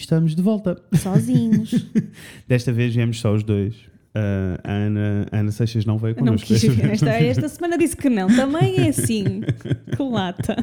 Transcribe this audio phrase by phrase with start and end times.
[0.00, 0.80] estamos de volta.
[0.94, 1.86] Sozinhos.
[2.48, 3.74] Desta vez viemos só os dois.
[4.16, 6.46] Uh, a, Ana, a Ana Seixas não veio Eu não connosco.
[6.46, 6.64] quis.
[6.78, 8.28] Esta, esta semana disse que não.
[8.28, 9.40] Também é assim.
[9.96, 10.56] Que lata.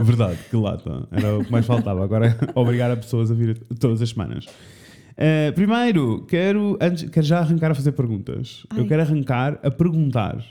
[0.00, 1.06] Verdade, que lata.
[1.10, 2.02] Era o que mais faltava.
[2.02, 4.46] Agora obrigar a pessoas a vir todas as semanas.
[4.46, 8.64] Uh, primeiro, quero, antes, quero já arrancar a fazer perguntas.
[8.70, 8.80] Ai.
[8.80, 10.42] Eu quero arrancar a perguntar.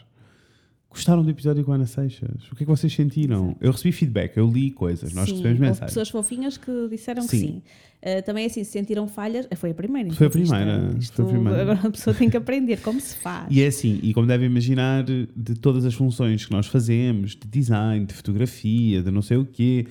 [0.89, 2.47] Gostaram do episódio com a Ana Seixas?
[2.51, 3.55] O que é que vocês sentiram?
[3.61, 5.85] Eu recebi feedback, eu li coisas, nós sim, recebemos mensagens.
[5.91, 7.39] pessoas fofinhas que disseram que Sim.
[7.39, 7.61] sim.
[8.01, 9.45] Uh, também assim, se sentiram falhas.
[9.45, 10.09] uh, Foi a primeira.
[10.11, 11.61] Foi a é- primeira, isto- foi a primeira.
[11.61, 13.45] Agora a pessoa tem que aprender como se faz.
[13.51, 17.47] E é assim, e como devem imaginar, de todas as funções que nós fazemos, de
[17.47, 19.85] design, de fotografia, de não sei o quê,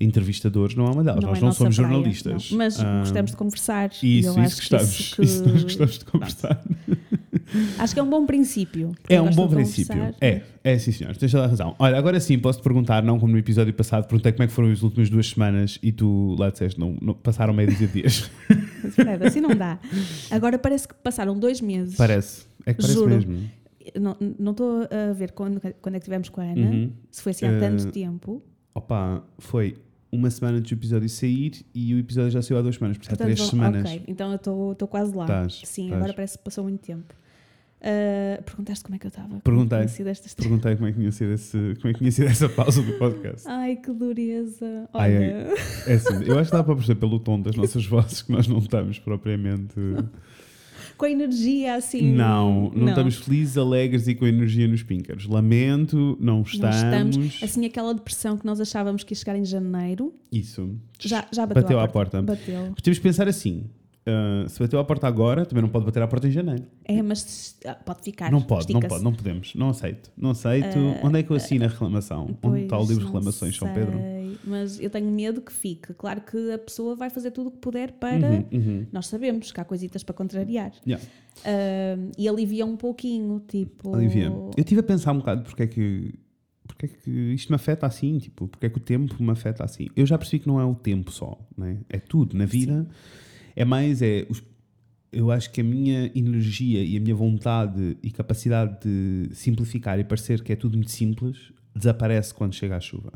[0.00, 1.22] entrevistadores não há uma delas.
[1.22, 2.50] Não nós é não somos praia, jornalistas.
[2.50, 2.58] não.
[2.58, 3.90] Mas Ah, gostamos de conversar.
[4.02, 4.88] Isso, isso gostamos.
[5.00, 6.62] Isso, que- Isso nós gostamos de conversar.
[7.78, 8.92] Acho que é um bom princípio.
[9.08, 9.94] É um bom princípio.
[9.94, 10.16] conversar.
[10.20, 11.14] É, é sim, senhor.
[11.16, 11.74] Tens toda a razão.
[11.78, 14.70] Olha, agora sim, posso-te perguntar, não como no episódio passado, perguntei como é que foram
[14.70, 18.30] as últimas duas semanas e tu lá disseste, não, não passaram meio de dias.
[18.92, 19.78] Fred, assim não dá.
[20.30, 21.96] Agora parece que passaram dois meses.
[21.96, 22.46] parece.
[22.64, 23.10] É que parece Juro.
[23.10, 23.38] mesmo.
[24.00, 26.70] Não não estou a ver quando, quando é que tivemos com a Ana.
[26.70, 26.92] Uhum.
[27.10, 28.42] Se foi assim há Eh, tanto tempo.
[28.74, 29.76] Opa, foi
[30.10, 33.20] uma semana antes do episódio sair e o episódio já saiu há duas semanas, portanto
[33.20, 33.84] há três semanas.
[33.90, 35.24] Ok, então eu estou quase lá.
[35.24, 35.92] Estás, Sim, estás.
[36.02, 37.14] agora parece que passou muito tempo.
[37.84, 39.40] Ah, perguntaste como é que eu estava?
[39.40, 39.78] Perguntei.
[39.80, 40.34] Como?
[40.36, 42.92] Perguntei como é que tinha sido, esse, como é que tinha sido essa pausa do
[42.92, 43.48] podcast.
[43.48, 44.88] Ai, que dureza.
[44.94, 45.54] Ai, Olha,
[45.86, 48.46] É assim, eu acho que dá para perceber pelo tom das nossas vozes que nós
[48.46, 49.74] não estamos propriamente.
[51.02, 52.12] com a energia assim.
[52.12, 55.26] Não, não, estamos felizes, alegres e com energia nos píncaros.
[55.26, 57.16] Lamento, não Não estamos.
[57.16, 57.42] estamos.
[57.42, 60.70] Assim, aquela depressão que nós achávamos que ia chegar em janeiro, Isso.
[61.00, 62.22] já, já bateu, Bateu à à porta.
[62.22, 62.68] Bateu.
[62.70, 63.64] Mas temos que pensar assim:
[64.04, 66.64] ah, se bateu à porta agora, também não pode bater à porta em janeiro.
[66.84, 68.32] É, mas ah, pode ficar.
[68.32, 69.54] Não pode, não pode, não podemos.
[69.54, 70.10] Não aceito.
[70.16, 70.76] Não aceito.
[71.02, 72.36] Onde é que eu assino a reclamação?
[72.42, 73.98] Onde está o livro de reclamações, São Pedro?
[74.44, 75.94] Mas eu tenho medo que fique.
[75.94, 78.28] Claro que a pessoa vai fazer tudo o que puder para.
[78.28, 78.86] Uhum, uhum.
[78.90, 80.72] Nós sabemos que há coisitas para contrariar.
[80.86, 81.04] Yeah.
[81.44, 83.90] Ah, e alivia um pouquinho, tipo.
[83.90, 86.14] Olivia, eu estive a pensar um bocado porque é que
[86.66, 89.64] porque é que isto me afeta assim, tipo, porque é que o tempo me afeta
[89.64, 89.88] assim.
[89.94, 91.78] Eu já percebi que não é o tempo só, né?
[91.88, 92.86] é tudo na vida.
[93.56, 94.42] É mais, é os-
[95.12, 100.04] eu acho que a minha energia e a minha vontade e capacidade de simplificar e
[100.04, 103.12] parecer que é tudo muito simples desaparece quando chega a chuva.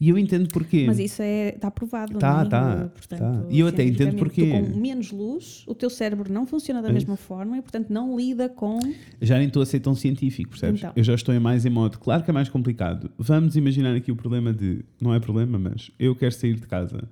[0.00, 0.84] E eu entendo porquê.
[0.86, 2.88] Mas isso é, está provado, Tá, não é?
[3.18, 3.44] tá.
[3.50, 4.48] E eu até entendo porquê.
[4.50, 6.92] com menos luz, o teu cérebro não funciona da É.
[6.92, 8.78] mesma forma e, portanto, não lida com.
[9.20, 10.80] Já nem estou a ser tão científico, percebes?
[10.80, 10.92] Então.
[10.96, 13.10] Eu já estou em mais em modo, claro que é mais complicado.
[13.18, 17.04] Vamos imaginar aqui o problema de, não é problema, mas eu quero sair de casa.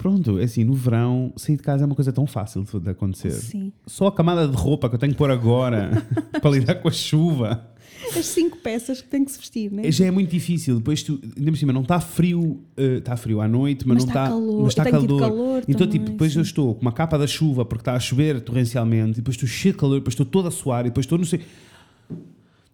[0.00, 3.32] Pronto, é assim, no verão, sair de casa é uma coisa tão fácil de, acontecer.
[3.32, 3.70] Sim.
[3.86, 6.06] Só a camada de roupa que eu tenho que pôr agora
[6.40, 7.68] para lidar com a chuva
[8.16, 9.92] As cinco peças que tem que se vestir, né?
[9.92, 10.78] já é muito difícil.
[10.78, 14.04] Depois tu, ainda por cima, não está frio, eh, está frio à noite, mas, Mas
[14.06, 15.20] não está está calor, mas está tenho calor.
[15.20, 16.38] calor então, também, tipo, depois sim.
[16.38, 19.46] eu estou com uma capa da chuva porque está a chover torrencialmente, e depois estou
[19.46, 21.40] cheio de calor, depois estou todo a suar, e depois estou não sei.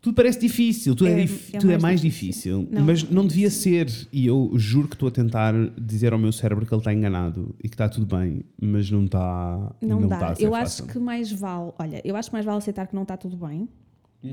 [0.06, 2.61] Tudo parece difícil, tudo é, É- dif- é tudo é mais mais difícil.
[2.61, 2.87] difícil, Não.
[2.87, 3.91] mas não devia ser.
[4.12, 7.55] E eu juro que estou a tentar dizer ao meu cérebro que ele está enganado
[7.59, 9.75] e que está tudo bem, mas não está.
[9.83, 10.33] Não, não dá.
[10.37, 10.84] ser eu fácil.
[10.84, 11.72] acho que mais vale.
[11.77, 13.69] Olha, eu acho que mais vale aceitar que não está tudo bem.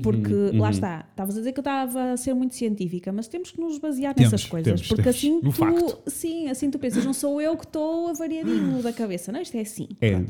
[0.02, 3.26] Porque Uhum, lá está, estavas a dizer que eu estava a ser muito científica, mas
[3.28, 4.80] temos que nos basear Temos, nessas coisas.
[4.80, 5.16] temos, porque temos.
[5.16, 6.02] assim No tu, facto.
[6.10, 9.60] sim, assim tu pensas, não sou eu que estou avariadinho da cabeça, não, isto é
[9.60, 9.88] assim.
[10.00, 10.24] É.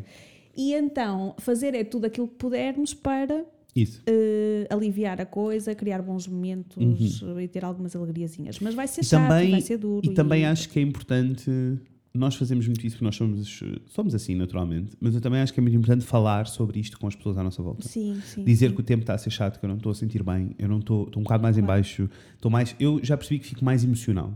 [0.56, 4.02] E então, fazer é tudo aquilo que pudermos para Isso.
[4.06, 8.58] eh, aliviar a coisa, criar bons momentos e ter algumas alegriazinhas.
[8.60, 9.04] Mas vai ser Uhum.
[9.04, 10.06] E chato, também, vai ser duro.
[10.06, 11.50] e também acho que é importante.
[12.16, 15.58] Nós fazemos muito isso porque nós somos, somos assim naturalmente, mas eu também acho que
[15.58, 17.88] é muito importante falar sobre isto com as pessoas à nossa volta.
[17.88, 18.44] Sim, sim.
[18.44, 18.74] Dizer sim.
[18.76, 20.68] que o tempo está a ser chato, que eu não estou a sentir bem, eu
[20.68, 21.76] não estou, estou um bocado mais em Claro.
[21.80, 24.32] baixo, estou mais, eu já percebi que fico mais emocional.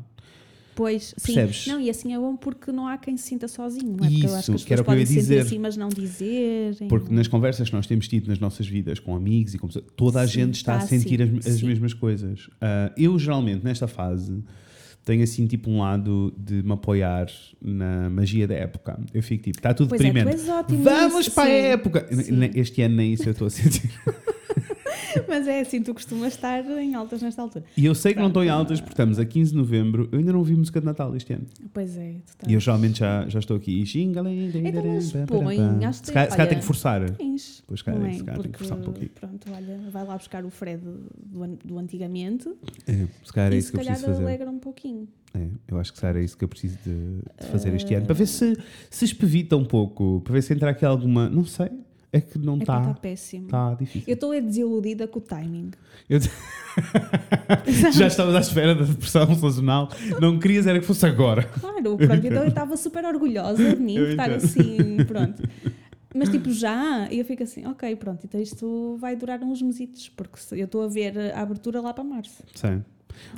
[0.78, 1.34] Pois, sim.
[1.34, 1.66] Percebes?
[1.66, 4.11] Não, e assim é bom porque não há quem se sinta sozinho, não é?
[4.11, 5.39] Porque eu acho que as Isso, que pessoas podem se sentir dizer.
[5.41, 6.87] assim, mas não dizerem.
[6.89, 9.84] Porque nas conversas que nós temos tido nas nossas vidas com amigos e com pessoas,
[9.97, 12.49] toda a Sim, gente está está a sentir assim, as, as mesmas coisas.
[12.61, 14.41] Ah, eu, geralmente, nesta fase,
[15.05, 17.27] tenho assim tipo um lado de me apoiar
[17.60, 19.00] na magia da época.
[19.12, 20.41] Eu fico tipo, está tudo Pois é, tu deprimente.
[20.42, 21.53] és ótimo Vamos para a sim.
[21.53, 22.09] época!
[22.22, 22.39] Sim.
[22.54, 23.91] Este ano nem isso eu estou a sentir.
[25.28, 27.65] Mas é assim, tu costumas estar em altas nesta altura.
[27.76, 30.09] E eu sei que não estou em altas porque estamos a 15 de novembro.
[30.12, 31.47] Eu ainda não vi música de Natal este ano.
[31.72, 32.50] Pois é, tu estás.
[32.50, 33.84] E eu geralmente já, já estou aqui.
[34.03, 37.10] Então, mas põe, acho que Se calhar tenho que forçar.
[37.10, 38.12] Tens, Pois, é?
[38.12, 39.10] se calhar tenho que forçar um pouquinho.
[39.15, 42.48] Pronto, olha, vai lá buscar o Fred do, do antigamente
[42.86, 44.22] É, se calhar é isso que eu preciso fazer.
[44.22, 45.09] alegra um pouquinho.
[45.34, 47.94] É, eu acho que se calhar é isso que eu preciso de, de fazer este
[47.94, 48.06] ano.
[48.06, 48.56] Para ver se,
[48.91, 50.20] se espevita um pouco.
[50.22, 51.28] Para ver se entra aqui alguma.
[51.28, 51.68] Não sei.
[52.13, 52.81] É que não É pá, está.
[52.91, 53.45] está péssimo.
[53.47, 54.13] Está Eu difícil.
[54.15, 55.71] estou é desiludida com o timing.
[56.09, 56.21] Eu-
[57.93, 59.89] Já estavas à espera da depressão sazonal.
[60.21, 61.43] Não querias era que fosse agora.
[61.45, 64.45] Claro, pronto, então eu estava super orgulhosa de mim, Eu por estar entendo.
[64.45, 65.43] assim, pronto.
[66.15, 70.39] Mas tipo, já, eu fico assim, ok, pronto, então isto vai durar uns mesitos, porque
[70.53, 72.43] eu estou a ver a abertura lá para março.
[72.54, 72.83] Sim.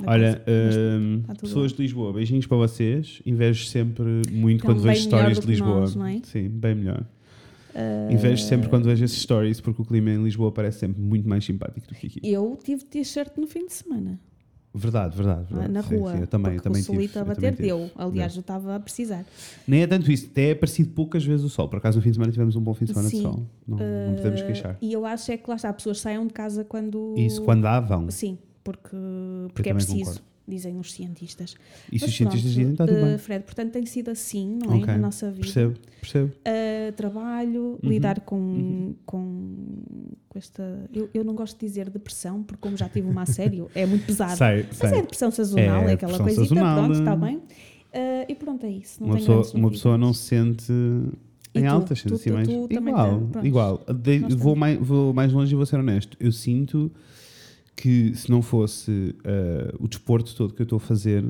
[0.05, 3.21] Olha, tá tudo pessoas de Lisboa, beijinhos para vocês.
[3.25, 5.79] Invejo sempre muito Então, quando vejo do de Lisboa.
[5.81, 6.19] nós, é?
[6.23, 7.03] Sim, bem melhor.
[7.75, 11.27] Ah, Invejo sempre quando vejo esses stories porque o clima em Lisboa parece sempre muito
[11.27, 12.19] mais simpático do que aqui.
[12.23, 14.19] Eu tive t-shirt no fim de semana,
[14.73, 15.47] Verdade, verdade.
[15.51, 15.73] lá verdade.
[15.73, 16.13] na Sim, rua.
[16.13, 17.19] sim, eu também, eu também o solito tive.
[17.19, 17.91] a eu bater deu.
[17.93, 19.25] Aliás, eu estava a precisar.
[19.67, 21.67] Nem é tanto isso, até é parecido poucas vezes o sol.
[21.67, 23.17] Por acaso no fim de semana tivemos um bom fim de semana Sim.
[23.17, 23.45] de sol.
[23.67, 24.77] Não, não podemos Ah, queixar.
[24.81, 27.13] E eu acho é que lá está, pessoas saiam de casa quando.
[27.17, 28.09] Isso, quando há, vão.
[28.11, 28.95] Sim, porque,
[29.53, 30.21] porque é preciso, concordo.
[30.47, 31.55] Dizem os cientistas.
[31.91, 33.17] E Mas os cientistas dizem, está tudo eh, bem.
[33.17, 34.77] Fred, portanto tem sido assim, não é?
[34.77, 35.41] Ok, Na nossa vida.
[35.43, 36.27] Percebo, percebo.
[36.47, 37.89] Uh, trabalho, Uhum.
[37.89, 39.55] lidar com, com,
[40.27, 40.89] com esta.
[40.93, 43.85] Eu, eu não gosto de dizer depressão, porque como já tive uma a sério, é
[43.85, 44.37] muito pesado.
[44.37, 44.89] Sei, Mas sei.
[44.99, 47.35] é depressão sazonal, É é, aquela coisita, sazonal, pronto, está eh, bem.
[47.37, 49.03] Uh, e pronto, é isso.
[49.03, 50.71] Uma pessoa, uma pessoa não se sente
[51.53, 52.29] em altas, sente assim
[52.69, 53.85] também igual, tá- igual.
[53.93, 56.15] De- vou, mais, vou mais longe e vou ser honesto.
[56.19, 56.89] Eu sinto
[57.75, 61.23] que se não fosse eh, o desporto todo que eu estou a fazer,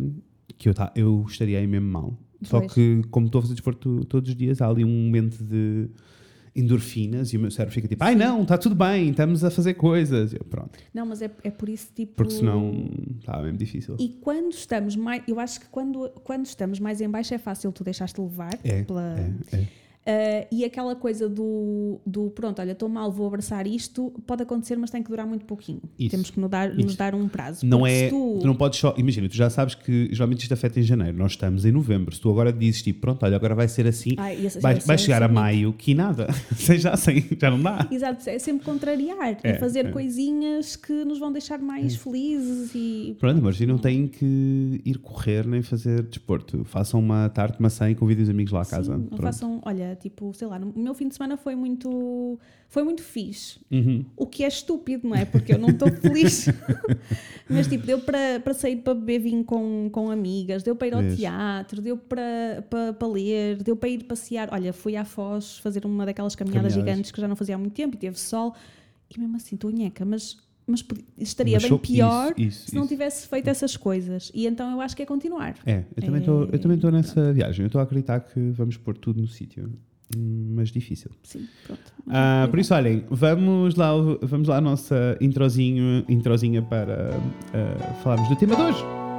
[0.58, 2.18] que eu, tá, eu estaria aí mesmo mal.
[2.44, 2.74] Só Pois.
[2.74, 5.88] que, como estou a fazer desporto todos os dias, há ali um momento de
[6.56, 9.76] endorfinas e o meu cérebro fica tipo, ai não, está tudo bem, estamos a fazer
[9.76, 10.34] coisas.
[10.34, 12.14] Eu, pronto, Não, mas é, é por isso, tipo.
[12.16, 12.90] porque senão
[13.20, 13.96] está mesmo difícil.
[14.00, 15.24] E quando estamos mais.
[15.28, 18.84] Eu acho que quando, quando estamos mais em baixo é fácil tu deixaste levar É,
[18.84, 19.18] pela.
[19.20, 19.68] é, é.
[20.02, 24.76] Uh, e aquela coisa do, do pronto, olha, estou mal, vou abraçar isto, pode acontecer,
[24.76, 25.80] mas tem que durar muito pouquinho.
[26.00, 27.64] Isso, Temos que nos dar, nos dar um prazo.
[27.66, 28.10] Não Porque é.
[28.10, 28.38] Tu...
[28.42, 28.96] tu- não podes só.
[28.98, 31.16] Imagina, tu já sabes que geralmente isto afeta em janeiro.
[31.18, 32.16] Nós estamos em novembro.
[32.16, 34.98] Se tu agora dizes tipo, pronto, olha, agora vai ser assim, Ai, esse- vai, vai
[34.98, 36.28] chegar a maio que nada.
[36.58, 37.88] Seja assim, já não dá.
[37.92, 39.92] Exato, é sempre contrariar É, e fazer é.
[39.92, 43.16] coisinhas que nos vão deixar mais felizes e.
[43.20, 46.64] Pronto, mas e não têm que ir correr nem fazer desporto.
[46.66, 48.96] Façam uma tarte de maçã e convidem os amigos lá casa.
[48.96, 49.22] Sim, não Pronto.
[49.22, 52.40] façam, olha, tipo, sei lá, o meu fim de semana foi muito
[52.70, 53.60] foi muito fixe.
[53.70, 54.06] Uhum.
[54.16, 55.26] O que é estúpido, não é?
[55.26, 56.48] Porque eu não estou feliz.
[57.50, 61.02] Mas tipo, deu para, sair para beber vinho com, com amigas, deu para ir ao
[61.02, 61.18] Vês.
[61.18, 64.50] teatro, deu para ler, deu para ir passear.
[64.54, 66.94] Olha, fui à Foz fazer uma daquelas caminhadas, Caminhadas.
[66.96, 68.56] gigantes que já não fazia há muito tempo e teve sol.
[69.14, 70.38] E mesmo assim, estou nheca, mas,
[70.72, 70.84] mas
[71.18, 72.90] estaria Mas bem pior isso, isso, se não isso.
[72.90, 74.32] tivesse feito essas coisas.
[74.34, 75.56] E então eu acho que é continuar.
[75.66, 76.22] É, eu também
[76.60, 77.64] também estou nessa viagem.
[77.64, 79.72] Eu estou a acreditar que vamos pôr tudo no sítio.
[80.18, 81.10] Mas difícil.
[81.24, 81.82] Sim, pronto.
[82.08, 83.92] Ah, por isso, olhem, vamos lá,
[84.22, 87.12] vamos lá à nossa introzinho, introzinha para
[87.54, 89.11] ah, falarmos do tema de hoje.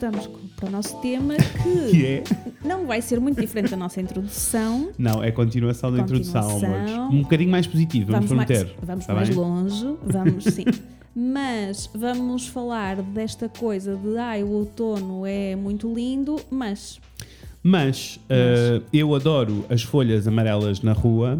[0.00, 2.24] Voltamos para o nosso tema que Que é?
[2.64, 4.90] não vai ser muito diferente da nossa introdução.
[4.96, 6.94] Não, é continuação da introdução, Continuação.
[7.04, 7.14] amores.
[7.14, 8.74] Um bocadinho mais positivo, vamos, mais, prometer.
[8.82, 9.36] vamos Tá mais bem?
[9.38, 10.64] longe, vamos sim.
[11.14, 16.98] Mas vamos falar desta coisa de ai, o outono é muito lindo, mas
[17.62, 21.38] Mas, ah, eu adoro as folhas amarelas na rua,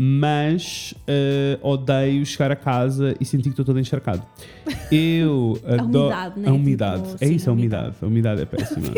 [0.00, 4.22] mas ah, odeio chegar a casa e sentir que estou todo encharcado.
[4.92, 6.04] Eu adoro.
[6.04, 6.48] umidade, né?
[6.48, 7.02] A umidade.
[7.02, 7.96] Tipo, é sim, isso, a a umidade.
[8.00, 8.86] A umidade é péssima.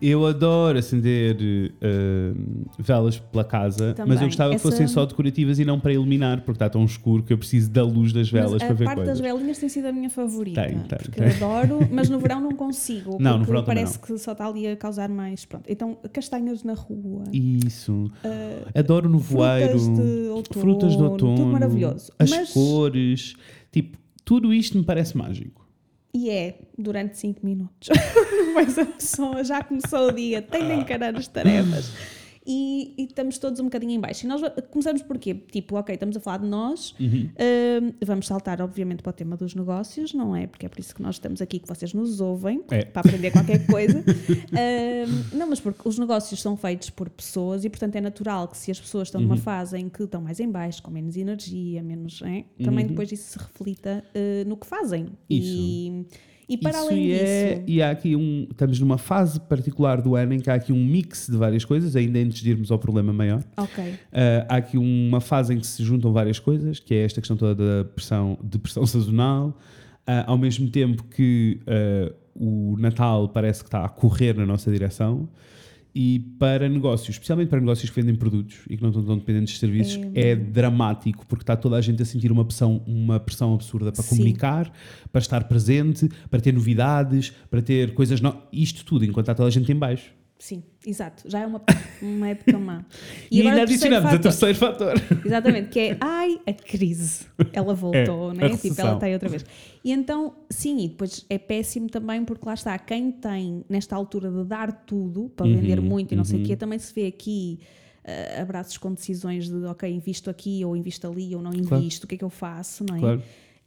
[0.00, 1.36] eu adoro acender
[1.82, 2.34] ah,
[2.78, 4.16] velas pela casa, mas Também.
[4.18, 7.22] eu gostava que Essa- fossem só decorativas e não para iluminar, porque está tão escuro
[7.22, 9.20] que eu preciso da luz das velas mas para a ver parte coisas.
[9.20, 10.62] das velinhas tem sido a minha favorita.
[10.62, 11.28] Tem, tem, porque tem.
[11.28, 13.16] eu adoro, mas no verão não consigo.
[13.20, 15.44] Não, no verão parece que só está ali a causar mais.
[15.44, 15.64] Pronto.
[15.68, 17.24] Então, castanhas na rua.
[17.32, 18.10] Isso.
[18.24, 19.78] ah, Adoro no voeiro.
[19.78, 22.12] frutas de outono, frutas de outono, tudo maravilhoso.
[22.18, 23.34] As Mas- cores,
[23.70, 25.59] tipo, tudo isto me parece mágico.
[26.12, 27.88] E é durante 5 minutos.
[28.54, 31.92] Mas a pessoa já começou o dia, tem de encarar as tarefas.
[32.46, 34.24] E, e estamos todos um bocadinho em baixo.
[34.24, 35.34] E nós começamos por quê?
[35.34, 37.28] Tipo, ok, estamos a falar de nós, Uhum.
[37.82, 40.46] hum, vamos saltar, obviamente, para o tema dos negócios, não é?
[40.46, 42.82] Porque é por isso que nós estamos aqui, que vocês nos ouvem, É.
[42.84, 43.98] para aprender qualquer coisa.
[44.52, 48.56] Hum, não, mas porque os negócios são feitos por pessoas e, portanto, é natural que
[48.56, 49.26] se as pessoas estão Uhum.
[49.28, 52.20] numa fase em que estão mais em baixo, com menos energia, menos.
[52.22, 52.44] é?
[52.64, 52.90] Também Uhum.
[52.90, 55.08] depois isso se reflita eh, no que fazem.
[55.28, 55.56] Isso.
[55.56, 56.06] E,
[56.50, 57.62] e para Isso além e é, disso.
[57.68, 58.46] e há aqui um.
[58.50, 61.94] Estamos numa fase particular do ano em que há aqui um mix de várias coisas,
[61.94, 63.42] ainda antes de irmos ao problema maior.
[63.56, 63.94] Ok.
[64.12, 67.36] Ah, há aqui uma fase em que se juntam várias coisas, que é esta questão
[67.36, 69.56] toda da pressão, de pressão sazonal,
[70.06, 74.70] Ah, ao mesmo tempo que ah, o Natal parece que está a correr na nossa
[74.72, 75.28] direção.
[75.94, 79.54] E para negócios, especialmente para negócios que vendem produtos e que não estão tão dependentes
[79.54, 83.54] de serviços, é, dramático porque está toda a gente a sentir uma pressão, uma pressão
[83.54, 84.16] absurda para Sim.
[84.16, 84.72] comunicar,
[85.10, 88.20] para estar presente, para ter novidades, para ter coisas.
[88.20, 88.36] No...
[88.52, 90.19] Isto tudo, enquanto está toda a gente em baixo.
[90.42, 91.28] Sim, exato.
[91.28, 91.60] Já é uma,
[92.00, 92.82] uma época má.
[93.30, 94.94] E, agora ainda o terceiro adicionamos a fator- terceiro fator.
[95.24, 97.26] Exatamente, que é ai, a crise.
[97.52, 98.46] Ela voltou, É, né?
[98.46, 99.44] a Tipo, ela está aí outra vez.
[99.84, 104.30] E então, sim, e depois é péssimo também porque lá está, quem tem nesta altura
[104.30, 107.06] de dar tudo para Uhum, vender muito e não sei o quê, também se vê
[107.06, 107.60] aqui
[108.02, 111.82] ah, abraços com decisões de ok, invisto aqui ou invisto ali ou não Claro.
[111.84, 113.00] invisto, o que é que eu faço, não é?
[113.00, 113.22] Claro.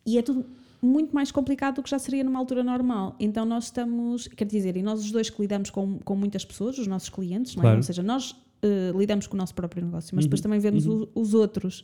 [0.05, 0.43] E é tudo
[0.85, 3.15] muito mais complicado do que já seria numa altura normal.
[3.19, 6.77] Então nós estamos, quer dizer, e nós os dois que lidamos com, com muitas pessoas,
[6.77, 7.55] os nossos clientes, é?
[7.55, 7.69] Claro.
[7.69, 7.77] Uhum.
[7.77, 11.07] Ou seja, nós eh, lidamos com o nosso próprio negócio, mas depois também vemos o-
[11.15, 11.83] os outros.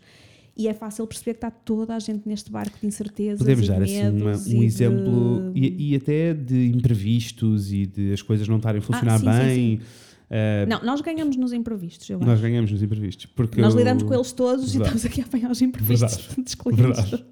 [0.58, 3.82] E é fácil perceber que está toda a gente neste barco de incertezas Podemos dar
[3.82, 8.48] assim uma- um e de- exemplo e, e até de imprevistos e de as coisas
[8.48, 9.82] não estarem a funcionar sim, sim, bem.
[10.30, 12.42] Eh, Não, nós ganhamos nos imprevistos, eu nós acho.
[12.44, 13.26] ganhamos nos imprevistos.
[13.28, 14.96] Porque Nós lidamos com eles todos e Verdade.
[14.98, 16.42] estamos aqui a apanhar os imprevistos Verdade.
[16.44, 17.24] dos clientes.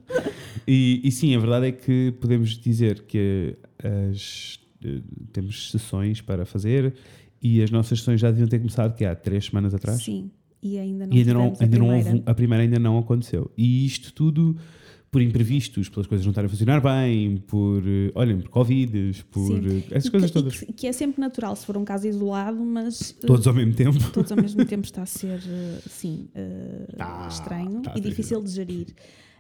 [0.68, 3.56] E, e sim, a verdade é que podemos dizer que
[4.12, 5.00] as, eh,
[5.32, 6.94] temos sessões para fazer
[7.42, 10.02] e as nossas sessões já deviam ter começado que há três semanas atrás.
[10.04, 12.10] Sim, e ainda não e ainda não, a ainda não primeira.
[12.10, 13.52] houve, a primeira ainda não aconteceu.
[13.56, 14.58] E isto tudo
[15.18, 19.48] por imprevistos, pelas coisas não estarem a funcionar bem, por, eh, olhem, por Covid, por
[19.48, 19.62] Sim.
[19.68, 20.60] eh, essas E coisas que, todas.
[20.60, 23.74] que- que é sempre natural se for um caso isolado, mas eh, Todos ao mesmo
[23.74, 23.98] tempo.
[24.12, 25.40] todos ao mesmo tempo está a ser,
[25.90, 28.88] sim, eh, Tá, estranho tá e difícil de gerir.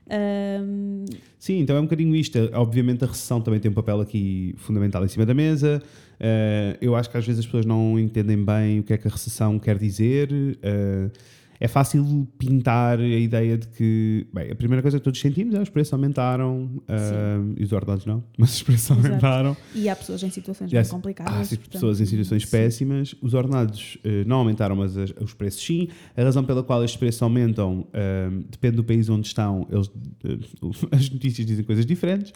[0.10, 1.06] Ahm,
[1.38, 2.38] Sim, então é um bocadinho isto.
[2.54, 5.82] Obviamente a recessão também tem um papel aqui fundamental em cima da mesa.
[6.20, 9.08] Eh, eu acho que às vezes as pessoas não entendem bem o que é que
[9.08, 10.30] a recessão quer dizer.
[10.64, 11.10] Eh,
[11.60, 15.62] é fácil pintar a ideia de que, bem, a primeira coisa que todos sentimos é
[15.62, 19.08] os preços aumentaram eh, e os ordenados não, mas os preços Exato.
[19.08, 19.58] aumentaram.
[19.74, 21.34] e há pessoas em situações bem há- complicadas.
[21.34, 22.50] Há sim, portanto, pessoas em situações sim.
[22.52, 23.16] péssimas.
[23.22, 25.88] Os ordenados eh, não aumentaram, mas as- os preços sim.
[26.16, 29.68] A razão pela qual estes preços aumentam ehm, depende do país onde estão.
[29.72, 29.90] Eles,
[30.92, 32.34] as notícias dizem coisas diferentes.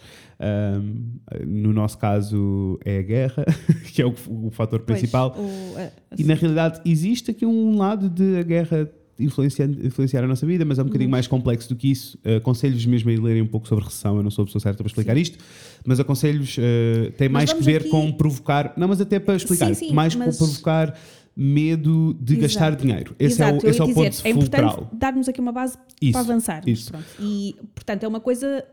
[1.46, 3.44] No nosso caso é a guerra,
[3.92, 5.34] que é o, o fator Pois, principal.
[5.38, 8.90] o- a- E na realidade existe aqui um lado de a guerra
[9.22, 12.18] influenciar, influenciar a nossa vida, mas é um bocadinho mais complexo do que isso.
[12.24, 14.78] Uh, Aconselho-vos mesmo a lerem um pouco sobre recessão, eu não sou a pessoa certa
[14.82, 15.38] para explicar isto,
[15.84, 19.68] mas aconselho-vos, uh, tem mais que ver aqui- com provocar, não, mas até para explicar,
[19.74, 20.98] Sim, sim, mais mas- com provocar
[21.34, 22.42] medo de Exato.
[22.42, 23.16] gastar dinheiro.
[23.18, 25.78] Esse Exato, é o, esse é o dizer, ponto é importante darmos aqui uma base
[26.00, 26.66] Isso, para avançarmos.
[26.68, 26.90] isso.
[26.90, 27.06] pronto.
[27.20, 28.64] E, portanto, é uma coisa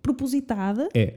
[0.00, 1.14] propositada É,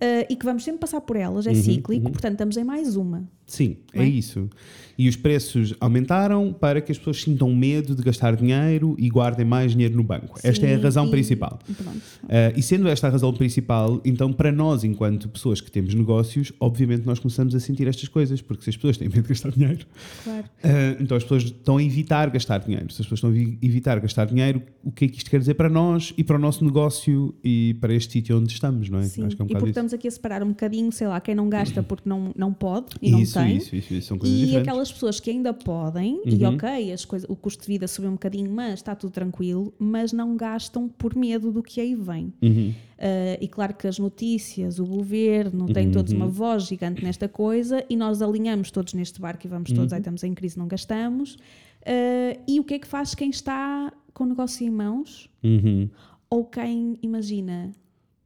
[0.00, 2.94] eh, e que vamos sempre passar por elas, é Uhum, cíclico, portanto, estamos em mais
[2.94, 3.28] uma.
[3.48, 4.06] Sim, é é?
[4.06, 4.48] isso.
[4.96, 9.46] E os preços aumentaram para que as pessoas sintam medo de gastar dinheiro e guardem
[9.46, 10.38] mais dinheiro no banco.
[10.42, 11.58] Esta é a Sim, razão e- principal.
[11.70, 16.52] Uh, e sendo esta a razão principal, então para nós, enquanto pessoas que temos negócios,
[16.58, 19.52] obviamente nós começamos a sentir estas coisas, porque se as pessoas têm medo de gastar
[19.52, 19.86] dinheiro,
[20.24, 20.44] Claro.
[20.44, 22.92] uh, então as pessoas estão a evitar gastar dinheiro.
[22.92, 25.38] Se as pessoas estão a vi- evitar gastar dinheiro, o que é que isto quer
[25.38, 28.98] dizer para nós e para o nosso negócio e para este sítio onde estamos, não
[28.98, 29.04] é?
[29.04, 29.70] Sim, Acho que é um e porque isso.
[29.70, 32.86] estamos aqui a separar um bocadinho, sei lá, quem não gasta porque não, não pode
[33.00, 33.56] e não Tem.
[33.56, 34.68] isso, isso, isso, são coisas E diferentes.
[34.68, 36.54] aquelas pessoas que ainda podem, e Uhum.
[36.54, 40.12] ok, as coisas, o custo de vida subiu um bocadinho, mas está tudo tranquilo, mas
[40.12, 42.32] não gastam por medo do que aí vem.
[42.42, 42.70] Uhum.
[42.98, 46.18] Uh, e claro que as notícias, o governo, têm todos Uhum.
[46.18, 49.76] uma voz gigante nesta coisa e nós alinhamos todos neste barco e vamos Uhum.
[49.76, 51.34] todos, aí estamos em crise, não gastamos.
[51.34, 55.88] Uh, e o que é que faz quem está com o negócio em mãos Uhum.
[56.28, 57.70] ou quem, imagina,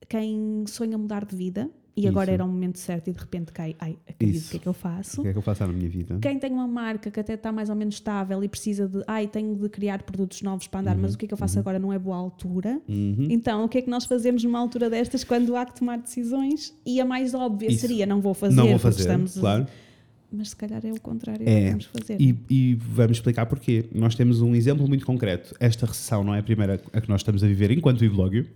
[0.09, 2.35] quem sonha mudar de vida e agora Isso.
[2.35, 4.73] era o momento certo e de repente cai, ai, acredito, o que é que eu
[4.73, 5.21] faço?
[5.21, 6.19] O que é que eu faço na minha vida?
[6.21, 9.27] Quem tem uma marca que até está mais ou menos estável e precisa de, ai,
[9.27, 11.79] tenho de criar produtos novos para andar, mas o que é que eu faço agora
[11.79, 12.81] não é boa altura.
[12.89, 13.29] Uhum.
[13.31, 16.75] Então, o que é que nós fazemos numa altura destas quando há que tomar decisões?
[16.87, 17.81] E a mais óbvia Isso.
[17.81, 19.39] seria, não vou fazer, não vou fazer, estamos...
[19.39, 19.67] claro.
[20.35, 22.17] Mas se calhar é o contrário É, que vamos fazer.
[22.21, 23.85] E, e vamos explicar porquê.
[23.95, 25.55] Nós temos um exemplo muito concreto.
[25.61, 28.47] Esta recessão não é a primeira a que nós estamos a viver enquanto Iblogio.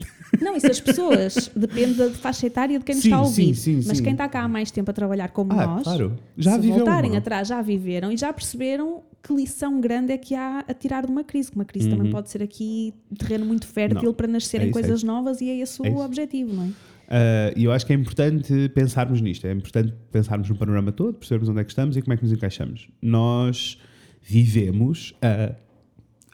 [0.40, 3.54] Não, isso as pessoas, depende da faixa etária de quem nos Sim, está a ouvir.
[3.54, 6.16] sim, sim, Mas quem está cá há mais tempo a trabalhar como Ah, nós, claro.
[6.36, 10.60] Já se voltarem atrás, já viveram e já perceberam que lição grande é que há
[10.66, 11.50] a tirar de uma crise.
[11.54, 14.04] Uma crise também pode ser aqui terreno muito fértil Uhum.
[14.06, 14.14] Não.
[14.14, 15.06] para nascerem É isso, é coisas isso.
[15.06, 15.98] novas e é esse o É isso.
[16.00, 16.68] objetivo, não é?
[17.08, 19.46] Ah, E eu acho que é importante pensarmos nisto.
[19.46, 22.22] É importante pensarmos no panorama todo, percebermos onde é que estamos e como é que
[22.22, 22.88] nos encaixamos.
[23.00, 23.78] Nós
[24.22, 25.54] vivemos a,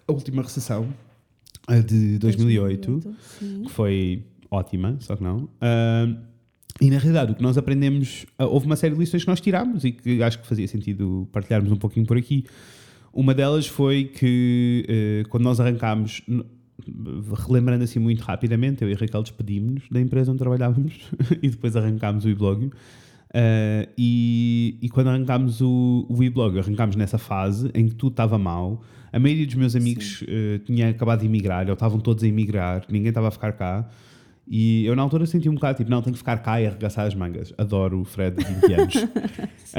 [0.09, 0.89] a última recessão
[1.67, 3.63] a de 2008, sim.
[3.65, 5.49] que foi ótima, só que não.
[5.61, 6.09] Ah,
[6.81, 9.41] e na realidade, o que nós aprendemos, ah, houve uma série de lições que nós
[9.41, 12.45] tirámos e que acho que fazia sentido partilharmos um pouquinho por aqui.
[13.13, 16.23] Uma delas foi que eh, quando nós arrancámos,
[17.47, 20.95] relembrando assim muito rapidamente, eu e a Raquel despedimos-nos da empresa onde trabalhávamos
[21.43, 22.67] e depois arrancámos o e-blog.
[22.67, 28.37] Uh, e, e quando arrancámos o, o e-blog, arrancámos nessa fase em que tudo estava
[28.37, 28.83] mal.
[29.11, 32.85] A maioria dos meus amigos uh, tinha acabado de emigrar, ou estavam todos a emigrar,
[32.91, 33.89] ninguém estava a ficar cá.
[34.47, 37.07] E eu na altura senti um bocado tipo, não, tenho que ficar cá e arregaçar
[37.07, 37.55] as mangas.
[37.57, 38.95] Adoro o Fred de 20 anos.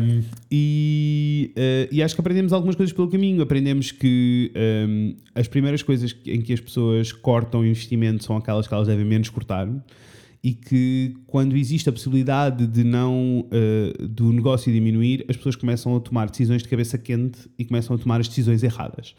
[0.00, 3.42] um, e, uh, e acho que aprendemos algumas coisas pelo caminho.
[3.42, 4.52] Aprendemos que
[4.88, 9.04] um, as primeiras coisas em que as pessoas cortam investimento são aquelas que elas devem
[9.04, 9.68] menos cortar.
[10.44, 15.94] E que quando existe a possibilidade de não uh, do negócio diminuir, as pessoas começam
[15.96, 19.14] a tomar decisões de cabeça quente e começam a tomar as decisões erradas.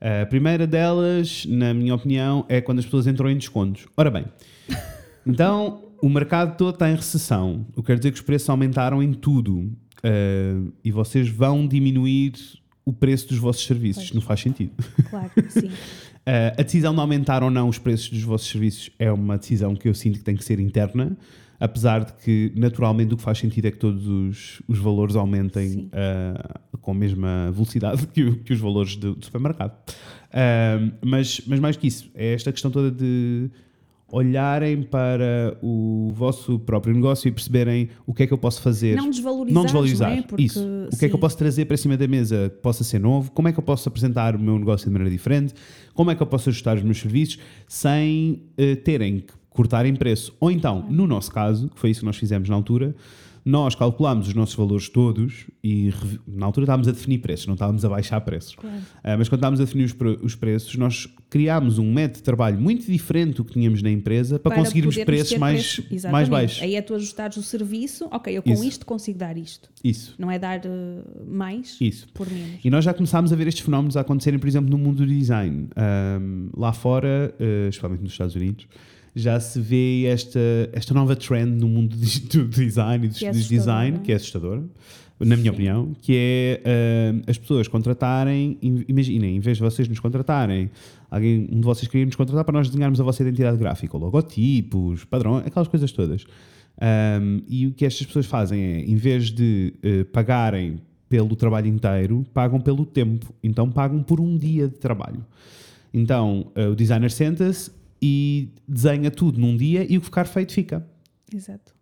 [0.00, 3.86] A primeira delas, na minha opinião, é quando as pessoas entram em descontos.
[3.96, 4.24] Ora bem,
[5.26, 9.02] então o mercado todo está em recessão, o que quer dizer que os preços aumentaram
[9.02, 12.34] em tudo uh, e vocês vão diminuir
[12.84, 14.04] o preço dos vossos serviços.
[14.04, 14.12] Pois.
[14.12, 14.72] Não faz sentido.
[15.08, 15.68] Claro, sim.
[15.68, 15.72] Uh,
[16.58, 19.88] a decisão de aumentar ou não os preços dos vossos serviços é uma decisão que
[19.88, 21.16] eu sinto que tem que ser interna
[21.58, 25.88] apesar de que naturalmente o que faz sentido é que todos os, os valores aumentem
[25.88, 29.72] uh, com a mesma velocidade que, que os valores do, do supermercado.
[30.30, 33.50] Uh, mas, mas mais que isso, é esta questão toda de
[34.14, 38.96] olharem para o vosso próprio negócio e perceberem o que é que eu posso fazer.
[38.96, 39.54] Não desvalorizar.
[39.54, 40.10] Não desvalorizar.
[40.10, 40.22] Não é?
[40.22, 40.60] Porque, Isso.
[40.60, 41.06] O que sim.
[41.06, 43.32] é que eu posso trazer para cima da mesa que possa ser novo?
[43.32, 45.54] Como é que eu posso apresentar o meu negócio de maneira diferente?
[45.94, 50.36] Como é que eu posso ajustar os meus serviços sem uh, terem que cortarem preço.
[50.38, 52.94] Ou então, no nosso caso, que foi isso que nós fizemos na altura,
[53.44, 55.92] nós calculámos os nossos valores todos e
[56.26, 58.54] na altura estávamos a definir preços, não estávamos a baixar preços.
[58.54, 58.76] Claro.
[58.76, 62.58] Uh, mas quando estávamos a definir os, os, preços, nós criámos um método de trabalho
[62.58, 66.08] muito diferente do que tínhamos na empresa para, para conseguirmos preços mais, preço.
[66.10, 66.62] mais baixos.
[66.62, 68.64] Aí é tu ajustares o serviço, ok, eu com isso.
[68.64, 69.68] isto consigo dar isto.
[69.82, 70.14] Isso.
[70.18, 72.08] Não é dar uh, mais isso.
[72.14, 72.64] por menos.
[72.64, 75.06] E nós já começámos a ver estes fenómenos a acontecerem, por exemplo, no mundo do
[75.06, 75.68] design.
[75.76, 78.66] Um, lá fora, uh, especialmente nos Estados Unidos,
[79.14, 80.40] já se vê esta,
[80.72, 84.62] esta nova trend no mundo do design e do, é design, que é assustadora,
[85.20, 85.50] na minha Sim.
[85.50, 90.70] opinião, que é uh, as pessoas contratarem, imaginem, em vez de vocês nos contratarem,
[91.10, 95.04] alguém, um de vocês queria nos contratar para nós desenharmos a vossa identidade gráfica, logotipos,
[95.04, 96.26] padrões, aquelas coisas todas.
[96.76, 101.68] Um, e o que estas pessoas fazem é, em vez de uh, pagarem pelo trabalho
[101.68, 103.32] inteiro, pagam pelo tempo.
[103.42, 105.24] Então pagam por um dia de trabalho.
[105.92, 107.70] Então uh, o designer senta-se,
[108.00, 110.86] e desenha tudo num dia e o que ficar feito fica.
[111.32, 111.74] Exato.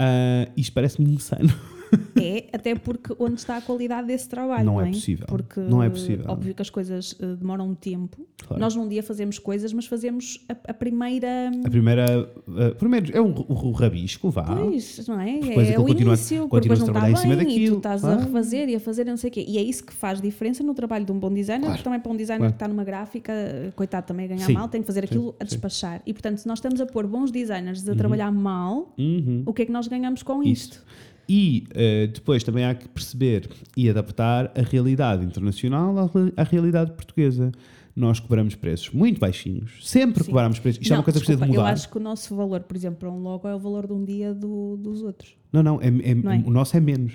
[0.00, 1.48] Uh, isto parece-me insano.
[2.20, 4.64] É, até porque onde está a qualidade desse trabalho?
[4.64, 5.26] Não, não é, é possível.
[5.26, 6.24] Porque, não é possível.
[6.28, 8.26] Óbvio que as coisas uh, demoram um tempo.
[8.46, 8.60] Claro.
[8.60, 11.50] Nós num dia fazemos coisas, mas fazemos a, a primeira.
[11.64, 12.30] A primeira.
[12.46, 14.44] Uh, primeiro, é o, o, o rabisco, vá.
[14.44, 15.30] Pois, não é?
[15.30, 17.58] É, é o continua, início, continua depois não está bem, em cima daquilo.
[17.58, 18.20] E tu estás claro.
[18.20, 19.44] a refazer e a fazer não sei o quê.
[19.46, 21.82] E é isso que faz diferença no trabalho de um bom designer, claro.
[21.82, 22.52] também para um designer claro.
[22.52, 23.32] que está numa gráfica,
[23.74, 24.52] coitado, também a ganhar sim.
[24.52, 25.96] mal, tem que fazer aquilo sim, a despachar.
[25.98, 26.02] Sim.
[26.06, 27.96] E portanto, se nós estamos a pôr bons designers a uhum.
[27.96, 29.42] trabalhar mal, uhum.
[29.46, 30.58] o que é que nós ganhamos com isto?
[30.58, 30.84] isto?
[31.28, 36.92] E uh, depois também há que perceber e adaptar a realidade internacional à, à realidade
[36.92, 37.52] portuguesa
[37.98, 39.80] nós cobramos preços muito baixinhos.
[39.82, 40.30] Sempre Sim.
[40.30, 40.80] cobramos preços.
[40.80, 41.70] Isto não, é uma coisa desculpa, que precisa de mudar.
[41.70, 43.92] Eu acho que o nosso valor, por exemplo, para um logo é o valor de
[43.92, 45.34] um dia do, dos outros.
[45.52, 46.42] Não, não, é, é, não é?
[46.46, 47.14] o nosso é menos.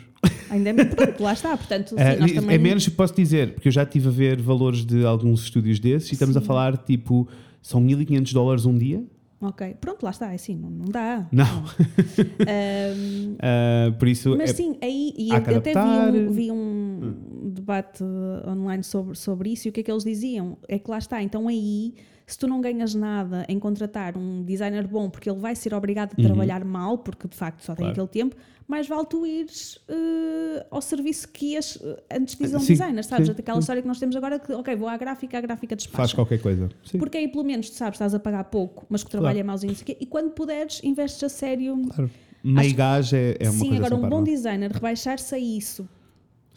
[0.50, 0.86] Ainda é.
[0.86, 1.56] Pronto, lá está.
[1.56, 2.56] Portanto, sim, é, também...
[2.56, 6.10] é menos, posso dizer, porque eu já estive a ver valores de alguns estúdios desses
[6.10, 6.40] e estamos sim.
[6.40, 7.30] a falar tipo,
[7.62, 9.06] são 1500 dólares um dia
[9.46, 11.28] Ok, pronto, lá está, é assim, não, não dá.
[11.30, 11.66] Não.
[11.66, 14.34] um, uh, por isso.
[14.38, 17.50] Mas é, sim, aí e até vi um, vi um hum.
[17.50, 18.04] debate
[18.48, 20.58] online sobre, sobre isso e o que é que eles diziam?
[20.68, 21.94] É que lá está, então aí
[22.26, 26.14] se tu não ganhas nada em contratar um designer bom porque ele vai ser obrigado
[26.18, 26.28] a uhum.
[26.28, 27.92] trabalhar mal, porque de facto só tem claro.
[27.92, 28.36] aquele tempo,
[28.68, 32.66] mais vale tu ires uh, ao serviço que ias uh, antes de ir a um
[32.66, 33.28] designer, sabes?
[33.28, 33.60] Sim, Aquela sim.
[33.60, 35.98] história que nós temos agora que, ok, vou à gráfica, a gráfica despacha.
[35.98, 36.70] Faz qualquer coisa.
[36.84, 36.98] Sim.
[36.98, 39.40] Porque aí pelo menos tu sabes, estás a pagar pouco, mas que o trabalho claro.
[39.40, 41.82] é mauzinho, e quando puderes, investes a sério.
[41.90, 42.10] Claro.
[42.44, 42.76] Meio
[43.14, 44.24] é, é uma sim, coisa agora um bom não?
[44.24, 45.88] designer rebaixar-se a isso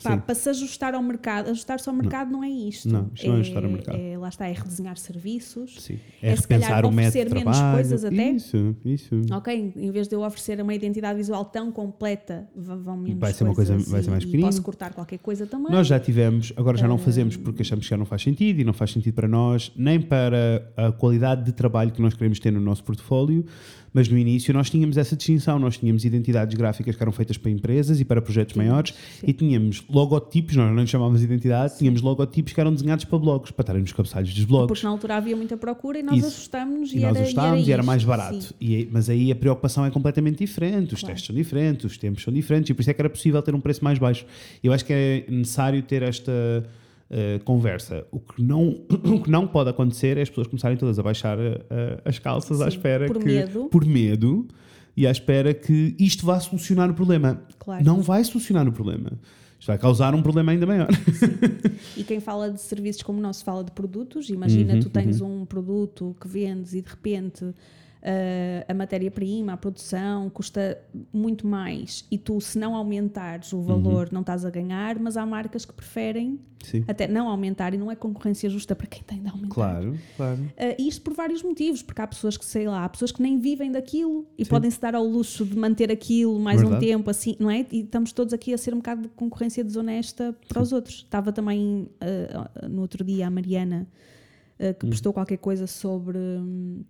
[0.03, 2.89] Pá, para se ajustar ao mercado, ajustar-se ao mercado não, não é isto.
[2.89, 3.99] Não, isto é, não é ajustar ao mercado.
[3.99, 5.77] É, lá está, é redesenhar serviços.
[5.81, 5.99] Sim.
[6.23, 7.75] É, é se calhar o oferecer menos trabalho.
[7.75, 8.31] coisas até.
[8.31, 9.21] Isso, isso.
[9.33, 13.45] Ok, em vez de eu oferecer uma identidade visual tão completa, vão menos vai ser
[13.45, 14.49] uma coisa vai ser mais pequenina.
[14.49, 15.73] Posso cortar qualquer coisa também.
[15.73, 18.65] Nós já tivemos, agora já não fazemos porque achamos que já não faz sentido e
[18.65, 22.51] não faz sentido para nós, nem para a qualidade de trabalho que nós queremos ter
[22.51, 23.47] no nosso portfólio
[23.97, 27.51] mas no início nós tínhamos essa distinção, nós tínhamos identidades gráficas que eram feitas para
[27.51, 29.27] empresas e para projetos sim, maiores sim.
[29.27, 31.79] e tínhamos logotipos, nós não chamávamos identidade, sim.
[31.79, 34.69] tínhamos logotipos que eram desenhados para blogs, para estarem nos cabeçalhos dos blogs.
[34.69, 37.63] Porque na altura havia muita procura e nós ajustámos e, e, nós era, ajustámos e
[37.63, 38.55] era, e era mais barato.
[38.61, 41.15] E, mas aí a preocupação é completamente diferente, os claro.
[41.15, 43.55] testes são diferentes, os tempos são diferentes e por isso é que era possível ter
[43.55, 44.27] um preço mais baixo.
[44.63, 46.33] Eu acho que é necessário ter esta
[47.11, 48.07] uh, conversa.
[48.11, 51.39] O que, não, o que não pode acontecer é as pessoas começarem todas a baixar
[51.39, 51.43] uh,
[52.05, 53.65] as calças Sim, à espera por que, medo.
[53.71, 54.47] por medo
[54.97, 57.43] e à espera que isto vá solucionar o problema.
[57.59, 57.85] Claro.
[57.85, 59.13] Não vai solucionar o problema.
[59.59, 60.89] Isto vai causar um problema ainda maior.
[61.97, 64.29] E quem fala de serviços como o nosso fala de produtos.
[64.29, 67.45] Imagina, Uhum, tu tens um produto que vendes e de repente
[68.69, 70.81] a matéria-prima, a produção custa
[71.13, 75.27] muito mais e tu, se não aumentares o valor, não estás a ganhar, mas há
[75.27, 76.85] marcas que preferem Sim.
[76.89, 79.55] até não aumentar e não é concorrência justa para quem tem de aumentar.
[79.55, 80.41] Claro, claro.
[80.41, 83.23] Uh, e isto por vários motivos, porque há pessoas que, sei lá, há pessoas que
[83.23, 86.87] nem vivem daquilo e podem-se dar ao luxo de manter aquilo mais um Verdade.
[86.87, 87.67] tempo, assim, não é?
[87.71, 90.97] E estamos todos aqui a ser um bocado de concorrência desonesta para os outros.
[90.97, 93.87] Estava também uh, no outro dia a Mariana,
[94.59, 96.19] uh, que postou qualquer coisa sobre.
[96.19, 96.83] hum,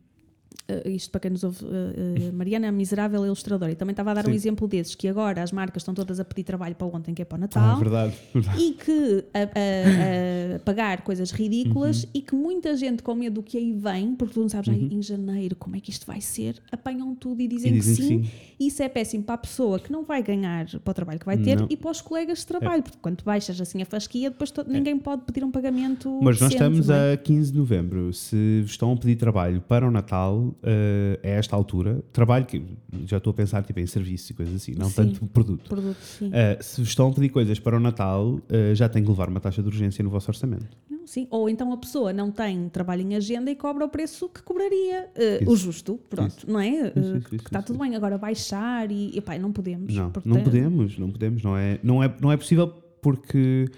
[0.71, 4.11] uh, isto para quem nos ouve, uh, uh, Mariana é miserável ilustradora e também estava
[4.11, 4.35] a dar um Sim.
[4.37, 7.25] exemplo desses que agora as marcas estão todas a pedir trabalho para ontem que é
[7.25, 8.62] para o Ah, Natal verdade, verdade.
[8.62, 12.11] e que a, a- a pagar coisas ridículas Uhum.
[12.14, 14.77] e que muita gente com medo do que aí vem, porque tu não sabes "Ai,
[14.79, 14.88] Uhum.
[14.92, 18.03] em janeiro como é que isto vai ser, apanham tudo e dizem, E dizem que,
[18.03, 18.25] que sim.
[18.25, 18.31] sim.
[18.59, 21.27] E isso é péssimo para a pessoa que não vai ganhar para o trabalho que
[21.27, 21.64] vai ter Não.
[21.64, 21.69] É.
[21.71, 24.99] e para os colegas de trabalho, porque quando baixas assim a fasquia, depois to- ninguém
[24.99, 26.19] pode pedir um pagamento.
[26.23, 27.12] Mas nós estamos é?
[27.12, 28.12] a 15 de novembro.
[28.12, 32.62] Se vos estão a pedir trabalho para o Natal, eh, a esta altura, trabalho que
[33.06, 34.94] já estou a pensar tipo, em serviço e coisas assim, não Sim.
[34.94, 35.68] tanto produto.
[35.68, 36.30] Produto, sim.
[36.32, 39.40] Eh, se estão a pedir coisas para o Natal, eh, já tem que levar uma
[39.40, 40.66] taxa de urgência no vosso orçamento.
[40.90, 41.26] Não, sim.
[41.30, 45.09] Ou então a pessoa não tem trabalho em agenda e cobra o preço que cobraria,
[45.40, 45.50] Isso.
[45.50, 46.68] o justo, pronto, não é?
[46.68, 49.94] Isso, isso, está isso, tudo bem, agora baixar e, epá, não podemos.
[49.94, 52.68] Não, portanto- não podemos, não podemos, não é, não é, não é possível
[53.00, 53.68] porque,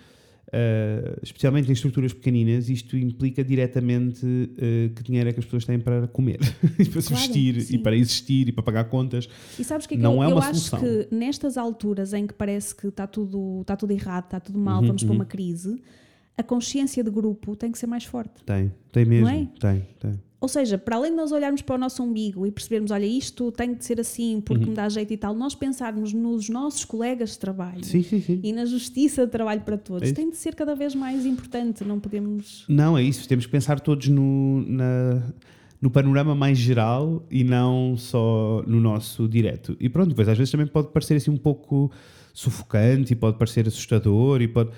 [0.53, 4.25] eh, especialmente em estruturas pequeninas, isto implica diretamente
[4.59, 6.39] eh, que dinheiro é que as pessoas têm para comer,
[6.79, 7.75] e para se Claro, vestir, sim.
[7.75, 9.29] e para existir, e para pagar contas.
[9.59, 10.81] E sabes o que é que Não eu, é eu uma acho solução.
[10.81, 14.81] que nestas alturas em que parece que está tudo, está tudo errado, está tudo mal,
[14.81, 15.81] Uhum, vamos para uma crise,
[16.37, 18.43] a consciência de grupo tem que ser mais forte.
[18.45, 19.49] Tem, tem mesmo, é?
[19.61, 20.21] tem, tem.
[20.41, 23.51] Ou seja, para além de nós olharmos para o nosso umbigo e percebermos, olha, isto
[23.51, 24.71] tem de ser assim porque Uhum.
[24.71, 28.39] me dá jeito e tal, nós pensarmos nos nossos colegas de trabalho Sim, sim, sim.
[28.45, 31.83] e na justiça de trabalho para todos, É tem de ser cada vez mais importante.
[31.85, 32.65] Não podemos.
[32.69, 33.27] Não, é isso.
[33.27, 35.23] Temos que pensar todos no, na-
[35.81, 39.77] no panorama mais geral e não só no nosso direto.
[39.81, 41.91] E pronto, depois às vezes também pode parecer assim um pouco
[42.33, 44.71] sufocante e pode parecer assustador e pode.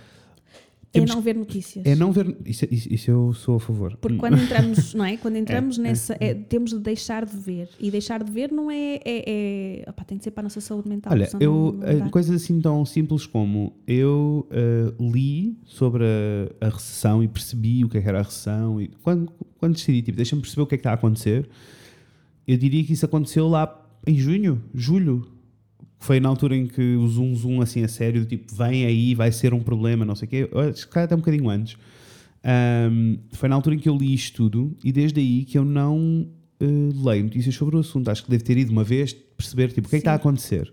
[0.93, 1.87] É não ver notícias.
[1.87, 2.37] É não ver.
[2.45, 3.97] Isso, isso, isso eu sou a favor.
[4.01, 5.17] Porque quando entramos, não é?
[5.17, 7.69] Quando entramos é, nessa, é, temos de deixar de ver.
[7.79, 9.01] E deixar de ver não é.
[9.05, 11.13] é, é opá, tem de ser para a nossa saúde mental.
[11.13, 17.23] Olha, eu, eh, coisas assim tão simples como eu eh, li sobre a, a recessão
[17.23, 20.43] e percebi o que é que era a recessão e quando, quando decidi, tipo, deixa-me
[20.43, 21.49] perceber o que é que está a acontecer,
[22.49, 25.27] eu diria que isso aconteceu lá em junho, julho.
[26.03, 29.15] Foi na altura em que o zoom zoom assim a sério, do tipo, vem aí,
[29.15, 30.51] vai ser um problema, não sei o quê.
[30.71, 31.77] Acho que até um bocadinho antes.
[32.43, 35.65] Ahm, foi na altura em que eu li isto tudo e desde aí que eu
[35.65, 36.27] não
[36.59, 36.65] eh,
[37.05, 38.11] leio notícias sobre o assunto.
[38.11, 40.17] Acho que devo ter ido uma vez perceber tipo, o que é que está a
[40.17, 40.73] acontecer.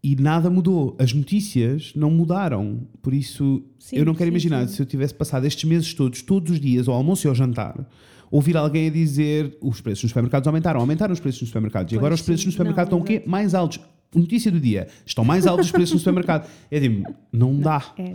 [0.00, 0.96] E nada mudou.
[1.00, 2.86] As notícias não mudaram.
[3.02, 4.76] Por isso, Sim, eu não quero sim, imaginar sim.
[4.76, 7.88] se eu tivesse passado estes meses todos, todos os dias, ao almoço e ao jantar,
[8.30, 11.90] ouvir alguém a dizer os preços nos supermercados aumentaram, aumentaram os preços nos supermercados.
[11.92, 13.28] e Pois agora os preços nos supermercados Não, estão o quê?
[13.28, 13.80] Mais altos.
[14.14, 14.88] Notícia do dia.
[15.04, 16.48] Estão mais altos os preços no supermercado.
[16.70, 17.92] Eu digo, não dá.
[17.98, 18.12] É,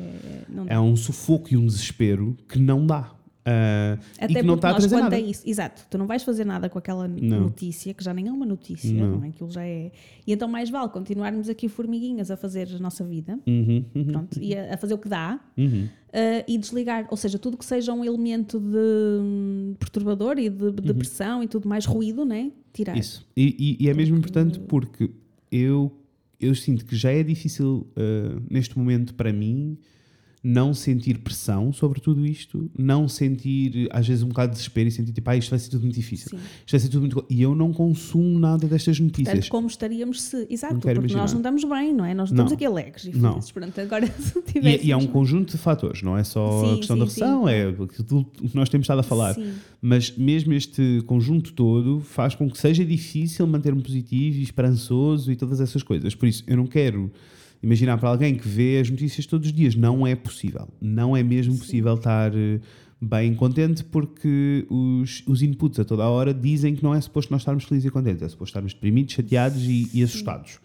[0.50, 0.74] não dá.
[0.74, 3.12] É um sufoco e um desespero que não dá.
[3.46, 5.18] E Até que não está a nós, trazer nada.
[5.18, 7.42] é isso, exato, tu não vais fazer nada com aquela Não.
[7.42, 9.18] notícia, que já nem é uma notícia, Não.
[9.18, 9.26] não.
[9.26, 9.28] é?
[9.28, 9.92] aquilo já é.
[10.26, 14.40] E então mais vale continuarmos aqui formiguinhas a fazer a nossa vida, Uhum, uhum, pronto,
[14.42, 15.90] e a, a fazer o que dá, uhum.
[16.14, 18.78] Uh, e desligar, ou seja, tudo que seja um elemento de
[19.20, 22.50] hum, perturbador e de depressão e tudo mais ruído, né?
[22.72, 22.94] Tirar.
[22.94, 23.00] Uhum.
[23.00, 23.28] Isso.
[23.36, 25.10] E, e- e é mesmo importante porque
[25.54, 25.96] eu,
[26.40, 29.78] eu sinto que já é difícil ah, neste momento para mim
[30.46, 34.92] não sentir pressão sobre tudo isto, não sentir às vezes um bocado de desespero e
[34.92, 36.30] sentir tipo, ah, isto vai ser tudo muito difícil.
[36.32, 36.36] Sim.
[36.36, 37.26] Isto vai ser tudo muito.
[37.30, 39.34] E eu não consumo nada destas notícias.
[39.36, 40.46] Portanto, como estaríamos se.
[40.50, 41.32] Exato, porque quero nós imaginar.
[41.32, 42.14] não estamos bem, não é?
[42.14, 42.36] Nós Não.
[42.36, 43.52] estamos aqui alegres e felizes.
[43.52, 44.86] Portanto, agora se E, é- tivéssemos.
[44.86, 47.48] e há um conjunto de fatores, não é só a Sim, questão sim, da recessão,
[47.48, 47.88] é aquilo
[48.26, 49.36] que nós temos estado a falar.
[49.36, 49.54] Sim.
[49.82, 55.38] Mas mesmo este conjunto todo faz com que seja difícil manter-me positivo e esperançoso e
[55.38, 56.14] todas essas coisas.
[56.16, 57.10] Por isso, eu não quero
[57.64, 59.74] imaginar para alguém que vê as notícias todos os dias.
[59.74, 60.68] Não é possível.
[60.82, 62.60] Não é mesmo possível estar eh,
[63.02, 67.32] bem contente porque os, os inputs a toda a hora dizem que não é suposto
[67.32, 68.22] nós estarmos felizes e contentes.
[68.22, 70.60] É suposto estarmos deprimidos, chateados e, e assustados.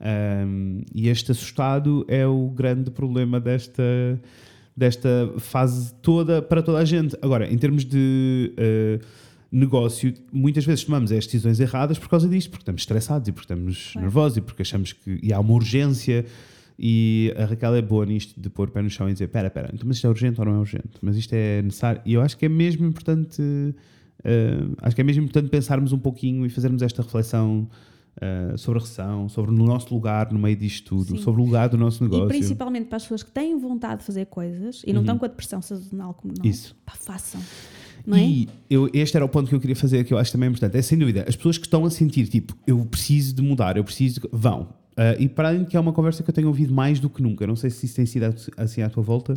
[0.00, 4.20] Um, e este assustado é o grande problema desta,
[4.76, 7.16] desta fase toda para toda a gente.
[7.22, 9.06] Agora, em termos de uh,
[9.52, 13.44] negócio, muitas vezes tomamos as decisões erradas por causa disto, porque estamos estressados e porque
[13.52, 14.00] estamos Claro.
[14.06, 16.24] nervosos e porque achamos que e há uma urgência.
[16.78, 19.48] E a Raquel é boa nisto de pôr o pé no chão e dizer: Espera,
[19.48, 20.88] espera, então, mas isto é urgente ou não é urgente?
[21.02, 22.00] Mas isto é necessário.
[22.04, 23.40] E eu acho que é mesmo importante.
[23.42, 27.68] uh, acho que é mesmo importante pensarmos um pouquinho e fazermos esta reflexão
[28.16, 31.22] uh, sobre a recessão, sobre o nosso lugar no meio disto tudo, Sim.
[31.22, 32.24] sobre o lugar do nosso negócio.
[32.24, 35.24] E principalmente para as pessoas que têm vontade de fazer coisas e não estão com
[35.26, 36.44] a depressão sazonal como nós.
[36.44, 36.50] Uhum.
[36.50, 36.76] Isso.
[36.86, 37.40] Pá, façam.
[38.06, 38.24] Não é?
[38.24, 40.76] E eu, este era o ponto que eu queria fazer, que eu acho também importante.
[40.76, 43.84] É sem dúvida, as pessoas que estão a sentir, tipo, eu preciso de mudar, eu
[43.84, 44.20] preciso.
[44.20, 44.28] De...
[44.32, 44.68] Vão.
[44.92, 47.08] Uh, e para além de que é uma conversa que eu tenho ouvido mais do
[47.08, 48.24] que nunca, não sei se isso tem sido
[48.58, 49.32] assim à tua volta,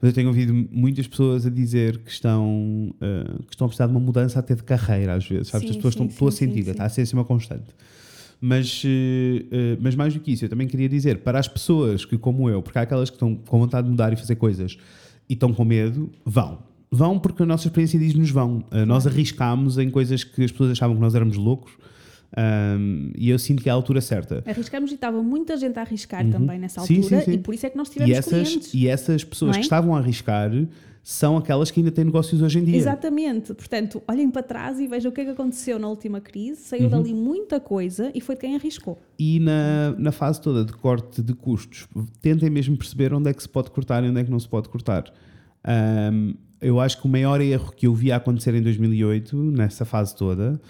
[0.00, 3.86] mas eu tenho ouvido muitas pessoas a dizer que estão, uh, que estão a precisar
[3.86, 5.48] de uma mudança até de carreira, às vezes.
[5.48, 5.66] Sabes?
[5.66, 7.24] Sim, as pessoas sim, estão, estou a sim, sentir, sim, está a ser assim uma
[7.24, 7.74] constante.
[8.40, 12.16] Mas, uh, mas mais do que isso, eu também queria dizer para as pessoas que,
[12.16, 14.76] como eu, porque há aquelas que estão com vontade de mudar e fazer coisas
[15.28, 16.58] e estão com medo, vão.
[16.94, 18.62] Vão porque a nossa experiência diz-nos vão.
[18.70, 21.72] Uh, nós arriscámos em coisas que as pessoas achavam que nós éramos loucos
[22.36, 24.42] um, e eu sinto que é a altura certa.
[24.46, 27.32] Arriscamos e estava muita gente a arriscar também nessa Sim, altura sim, sim.
[27.32, 28.74] e por isso é que nós tivemos E essas, clientes.
[28.74, 29.58] e essas pessoas é?
[29.58, 30.50] que estavam a arriscar
[31.02, 32.76] são aquelas que ainda têm negócios hoje em dia.
[32.76, 33.52] Exatamente.
[33.54, 36.60] Portanto, olhem para trás e vejam o que é que aconteceu na última crise.
[36.62, 36.90] Saiu Uhum.
[36.90, 38.98] dali muita coisa e foi de quem arriscou.
[39.18, 41.88] E na, na fase toda de corte de custos,
[42.20, 44.48] tentem mesmo perceber onde é que se pode cortar e onde é que não se
[44.48, 45.12] pode cortar.
[46.12, 50.14] Um, eu acho que o maior erro que eu vi acontecer em 2008, nessa fase
[50.14, 50.60] toda,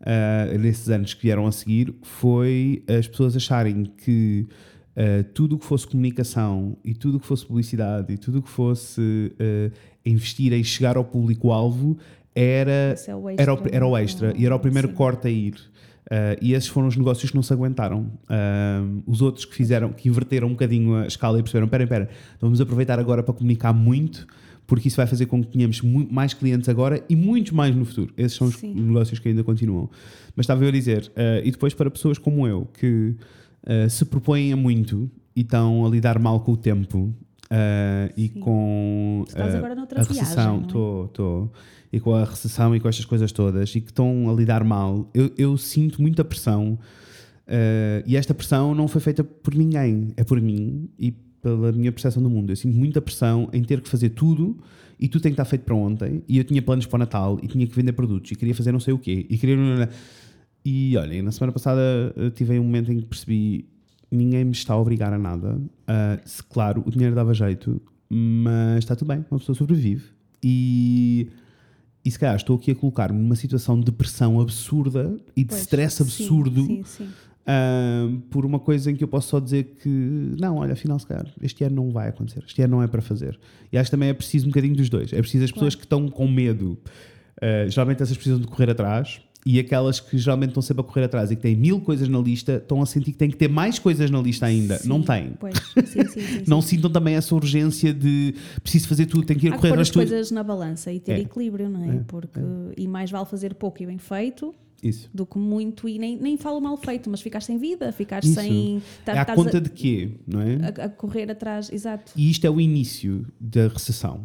[0.00, 4.46] uh, nesses anos que vieram a seguir, foi as pessoas acharem que
[4.96, 8.42] uh, tudo o que fosse comunicação e tudo o que fosse publicidade e tudo o
[8.42, 9.72] que fosse uh,
[10.04, 11.96] investir em chegar ao público-alvo
[12.34, 13.76] era, é o era, o, extra.
[13.76, 14.94] era o extra e era o primeiro Sim.
[14.94, 15.54] corte a ir.
[16.06, 18.12] Uh, e esses foram os negócios que não se aguentaram.
[18.30, 22.08] Uh, os outros que fizeram, que inverteram um bocadinho a escala e perceberam: espera, espera,
[22.40, 24.26] vamos aproveitar agora para comunicar muito,
[24.66, 28.12] porque isso vai fazer com que tenhamos mais clientes agora e muitos mais no futuro.
[28.16, 28.74] Esses são os Sim.
[28.74, 29.88] negócios que ainda continuam.
[30.34, 33.14] Mas estava eu a dizer, uh, e depois para pessoas como eu, que
[33.64, 37.14] uh, se propõem a muito e estão a lidar mal com o tempo
[37.46, 40.66] uh, e com estás uh, agora noutra a recessão, não é?
[40.66, 41.52] estou, estou.
[41.92, 45.08] E com a recessão e com estas coisas todas e que estão a lidar mal,
[45.14, 46.78] eu, eu sinto muita pressão.
[47.46, 51.14] eh, e esta pressão não foi feita por ninguém, é por mim e
[51.46, 52.50] pela minha percepção do mundo.
[52.50, 54.58] Eu sinto muita pressão em ter que fazer tudo
[54.98, 56.24] e tudo tem que estar feito para ontem.
[56.26, 58.72] E eu tinha planos para o Natal e tinha que vender produtos e queria fazer
[58.72, 59.24] não sei o quê.
[59.30, 59.88] E queria.
[60.64, 61.80] E olhem, na semana passada
[62.16, 63.68] eh, tive um momento em que percebi
[64.10, 65.60] ninguém me está a obrigar a nada.
[65.86, 67.80] Ah, se, claro, o dinheiro dava jeito,
[68.10, 70.04] mas está tudo bem, uma pessoa sobrevive.
[70.42, 71.28] E,
[72.04, 75.60] e se calhar estou aqui a colocar-me numa situação de pressão absurda e de Pois,
[75.60, 77.08] stress sim, absurdo Sim, sim.
[78.30, 81.26] Por uma coisa em que eu posso só dizer que não, olha, afinal, se calhar,
[81.42, 83.38] este ano não vai acontecer, este ano não é para fazer.
[83.72, 85.12] E acho que também é preciso um bocadinho dos dois.
[85.12, 86.78] É preciso as pessoas que estão com medo,
[87.40, 89.20] ah, geralmente essas precisam de correr atrás.
[89.48, 92.18] E aquelas que geralmente estão sempre a correr atrás e que têm mil coisas na
[92.18, 94.76] lista, estão a sentir que têm que ter mais coisas na lista ainda.
[94.78, 95.34] Sim, não têm.
[95.38, 95.54] Pois,
[95.84, 96.42] sim, sim, sim.
[96.48, 99.74] Não sintam também essa urgência de preciso fazer tudo, tenho que ir Há correr pôr
[99.74, 100.08] atrás as de tudo.
[100.08, 101.20] coisas na balança e ter É.
[101.20, 101.94] equilíbrio, não é?
[101.94, 102.40] É, Porque,
[102.76, 105.08] E mais vale fazer pouco e bem feito Isso.
[105.12, 108.34] do que muito e nem, nem falo mal feito, mas ficar sem vida, ficar Isso.
[108.34, 108.82] sem.
[109.04, 110.56] tá- é à conta a, de quê, não é?
[110.78, 112.12] a- a correr atrás, exato.
[112.16, 114.20] E isto é o início da recessão.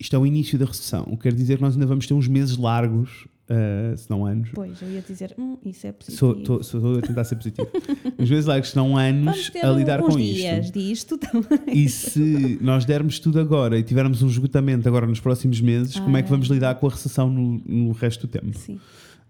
[0.00, 1.04] Isto é o início da recessão.
[1.10, 4.24] O que quer dizer que nós ainda vamos ter uns meses largos, uh, se não
[4.24, 4.48] anos.
[4.54, 6.38] Pois, eu ia dizer, hum, isso é positivo.
[6.62, 7.68] Estou a tentar ser positivo.
[8.18, 10.78] uns meses largos, se não anos, a lidar com dias isto.
[10.78, 11.58] disto também.
[11.84, 16.16] E se nós dermos tudo agora e tivermos um esgotamento agora nos próximos meses, como
[16.16, 16.30] é que Ah.
[16.30, 18.56] vamos lidar com a recessão no, no resto do tempo?
[18.58, 18.80] Sim,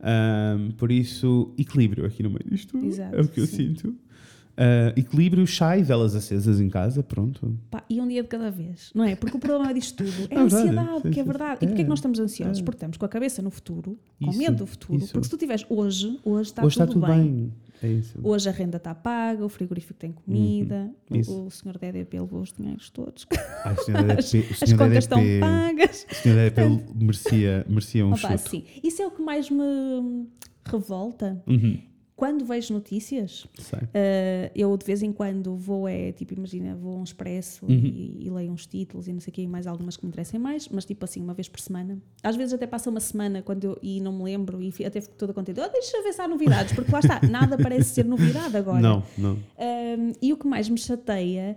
[0.02, 3.56] Um, por isso, equilíbrio aqui no meio disto Exato, é o que eu sim.
[3.74, 3.88] sinto.
[3.88, 7.56] Uh, equilíbrio, chá e velas acesas em casa, pronto.
[7.70, 9.14] Pá, e um dia de cada vez, não é?
[9.16, 11.54] Porque o problema disto tudo é É a verdade, ansiedade, sim, que é verdade.
[11.62, 12.58] E porquê é É, que nós estamos ansiosos?
[12.58, 12.62] é.
[12.62, 14.98] Porque estamos com a cabeça no futuro, com Isso, medo do futuro.
[14.98, 15.12] isso.
[15.12, 17.22] Porque se tu tiveres hoje, hoje está, Hoje tudo, está tudo bem.
[17.22, 17.52] bem.
[17.82, 18.00] É.
[18.22, 22.40] Hoje a renda está paga, o frigorífico tem comida, Uhum, o, o senhor DDP levou
[22.42, 23.26] os dinheiros todos,
[23.64, 26.06] as, DDP, as senhor contas estão DDP, pagas.
[26.10, 28.50] o senhor DDP merecia, merecia um Opa, chute.
[28.50, 28.64] sim.
[28.82, 30.26] Isso é o que mais me
[30.64, 31.42] revolta.
[31.46, 31.80] Uhum,
[32.20, 33.44] Quando vejo notícias.
[33.46, 37.70] Uh, eu de vez em quando vou, é tipo, imagina, vou a um expresso Uhum.
[37.72, 40.10] e, e leio uns títulos e não sei o quê, e mais algumas que me
[40.10, 41.96] interessem mais, mas tipo assim, uma vez por semana.
[42.22, 45.14] Às vezes até passa uma semana quando eu, e não me lembro e até fico
[45.16, 45.58] toda contente.
[45.60, 48.80] Oh, deixa eu ver se há novidades, porque lá está, nada parece ser novidade agora.
[48.82, 49.32] Não, não.
[49.32, 51.56] Um, e o que mais me chateia é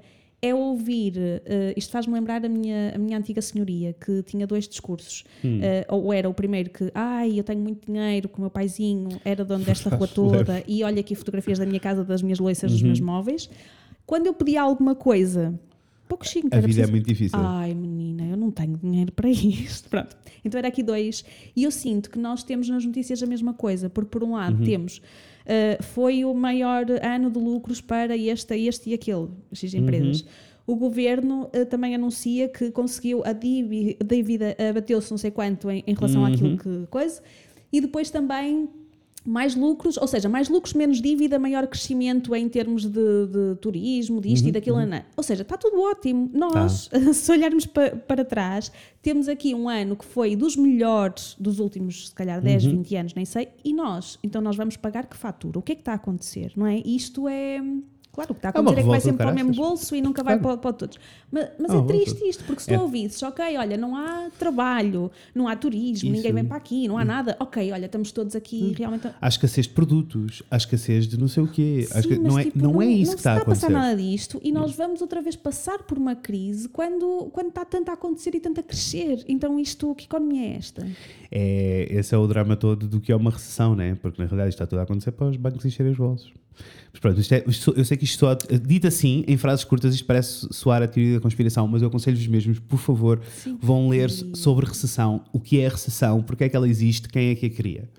[0.52, 5.24] ouvir, uh, isto faz-me lembrar a minha, a minha antiga senhoria, que tinha dois discursos.
[5.46, 5.60] Hum.
[5.60, 9.10] Uh, ou era o primeiro que, ai, eu tenho muito dinheiro, que o meu paizinho
[9.24, 12.72] era dono desta rua toda, e olha aqui fotografias da minha casa, das minhas loiças,
[12.72, 12.88] dos Uhum.
[12.88, 13.48] meus móveis.
[14.08, 15.58] Quando eu pedia alguma coisa,
[16.10, 17.40] pouco chique, A vida é preciso muito difícil.
[17.40, 19.88] Ai, menina, eu não tenho dinheiro para isto.
[19.90, 20.18] Pronto.
[20.44, 21.24] Então era aqui dois.
[21.56, 24.58] E eu sinto que nós temos nas notícias a mesma coisa, porque por um lado
[24.58, 24.66] Uhum.
[24.66, 25.02] temos.
[25.46, 30.22] Uh, foi o maior ano de lucros para este, este e aquele, X empresas.
[30.22, 30.28] Uhum.
[30.66, 35.70] O governo uh, também anuncia que conseguiu a dívi- a dívida, abateu-se não sei quanto
[35.70, 36.28] em, em relação Uhum.
[36.34, 37.22] àquilo que coisa.
[37.72, 38.70] E depois também
[39.26, 42.92] mais lucros, ou seja, mais lucros, menos dívida, maior crescimento em termos de,
[43.28, 44.78] de turismo, disto Uhum, e daquilo.
[44.78, 45.06] Ana.
[45.16, 46.30] Ou seja, está tudo ótimo.
[46.34, 51.60] Nós, se olharmos pa- para trás, temos aqui um ano que foi dos melhores dos
[51.60, 52.72] últimos, se calhar, 10, Uhum.
[52.78, 55.58] 20 anos, nem sei, e nós, então nós vamos pagar que fatura?
[55.60, 56.52] O que é que está a acontecer?
[56.56, 56.78] Não é?
[56.86, 57.62] Isto é.
[58.14, 59.96] Claro, o que está a É acontecer é que vai sempre para o mesmo bolso
[59.96, 60.60] e nunca vai Claro.
[60.60, 61.00] para, para todos.
[61.32, 62.30] Mas, mas É é uma triste revolta.
[62.30, 62.80] isto, porque se tu É.
[62.80, 66.06] ouvisses, ok, olha, não há trabalho, não há turismo, Isso.
[66.08, 66.12] Hum.
[66.12, 69.08] ninguém vem para aqui, não há nada, ok, olha, estamos todos aqui realmente.
[69.20, 71.88] Há escassez de produtos, há escassez de não sei o quê.
[71.90, 73.68] Sim, mas, não, é, tipo, não é isso não que se está a a passar
[73.68, 73.74] acontecer.
[73.74, 77.90] nada disto e nós vamos outra vez passar por uma crise quando, quando está tanto
[77.90, 79.26] a acontecer e tanto a crescer.
[79.28, 80.86] Então, isto, que economia é esta?
[81.36, 83.98] É, esse é o drama todo do que é uma recessão, né?
[84.00, 86.32] Porque na realidade isto está tudo a acontecer para os bancos encherem os bolsos.
[86.92, 87.44] Mas pronto, é-
[87.76, 91.16] eu sei que isto soa, dito assim, em frases curtas, isto parece soar a teoria
[91.16, 93.58] da conspiração, mas eu aconselho-vos mesmos, por favor, Sim.
[93.60, 97.32] vão ler sobre recessão, o que é a recessão, porque é que ela existe, quem
[97.32, 97.90] é que a cria.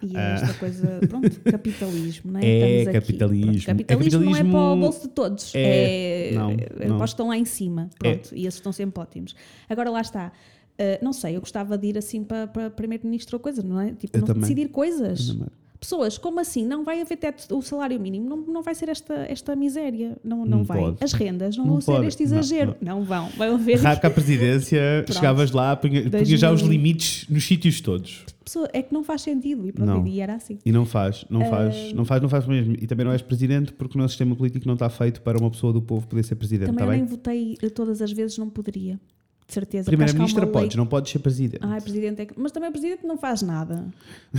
[0.00, 2.44] E é esta coisa, pronto, capitalismo, não é?
[2.44, 2.46] Ah.
[2.46, 3.46] É capitalismo.
[3.52, 5.54] Pronto, capitalismo, É não é para o capitalismo- bolso de todos.
[5.56, 6.54] É- É, não, é,
[6.86, 6.96] não.
[6.98, 7.90] para os que estão lá em cima.
[7.98, 9.34] Pronto, e esses estão sempre ótimos.
[9.68, 10.30] Agora lá está.
[10.78, 13.92] Uh, não sei, eu gostava de ir assim para, para primeiro-ministro ou coisa, não é?
[13.92, 15.34] Tipo, não decidir coisas.
[15.78, 16.66] Pessoas, como assim?
[16.66, 20.38] Não vai haver teto, o salário mínimo, não, não vai ser esta, esta miséria, não,
[20.38, 20.78] não, Não vai.
[20.80, 21.04] pode.
[21.04, 22.06] As rendas não, Não vão ser pode.
[22.06, 22.74] este exagero.
[22.80, 23.28] Não, vão.
[23.36, 23.78] Vai haver.
[23.78, 26.68] Raca à presidência, chegavas lá, punha, punha já os 2000.
[26.70, 28.24] limites nos sítios todos.
[28.42, 29.68] Pessoa, é que não faz sentido.
[29.68, 30.58] E pronto, e era assim.
[30.64, 31.94] E não faz, não faz, Ah.
[31.94, 32.74] não faz, não faz mesmo.
[32.80, 35.50] E também não és presidente porque o nosso sistema político não está feito para uma
[35.50, 37.00] pessoa do povo poder ser presidente, Também está eu bem?
[37.00, 38.98] nem votei todas as vezes, não poderia.
[39.46, 39.84] De certeza.
[39.86, 41.60] Primeira-ministra uma lei- podes, não podes ser presidente.
[41.62, 42.34] Ai, presidente é que...
[42.36, 43.86] Mas também o presidente não faz nada.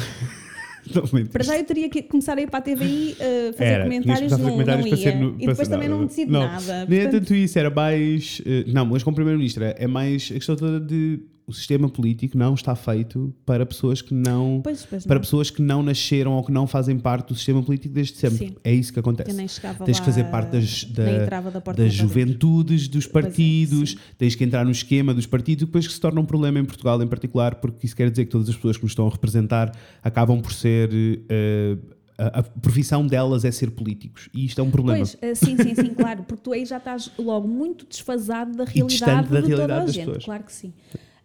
[1.33, 4.31] Para já eu teria que começar a ir para a TVI uh, fazer Era, comentários,
[4.31, 5.03] não, fazer comentários não ia.
[5.03, 5.99] ser no- e depois ser também nada.
[5.99, 6.85] não decido Não, nada.
[6.87, 8.41] Nem é Portanto, tanto isso, era mais.
[8.45, 12.53] eh, não, mas como Primeiro-Ministro é mais a questão toda de o sistema político não
[12.53, 14.59] está feito para pessoas que não.
[14.61, 15.21] Pois, pois Para não.
[15.21, 18.49] pessoas que não nasceram ou que não fazem parte do sistema político desde sempre.
[18.49, 18.55] Sim.
[18.65, 19.31] É isso que acontece.
[19.31, 23.91] Eu nem chegava Tens que fazer parte das, da, da das juventudes, dos é, partidos,
[23.91, 23.97] sim.
[24.17, 27.01] tens que entrar no esquema dos partidos, depois que se torna um problema em Portugal
[27.01, 29.73] em particular, porque isso quer dizer que todas as pessoas que nos estão a representar
[30.03, 30.89] acabam por ser.
[31.29, 31.77] eh,
[32.17, 34.27] a, a profissão delas é ser políticos.
[34.33, 34.99] E isto é um problema.
[34.99, 38.65] Pois, eh, sim, sim, sim, claro, porque tu aí já estás logo muito desfasado da
[38.65, 40.25] realidade da de toda realidade a das gente, pessoas.
[40.25, 40.73] claro que sim.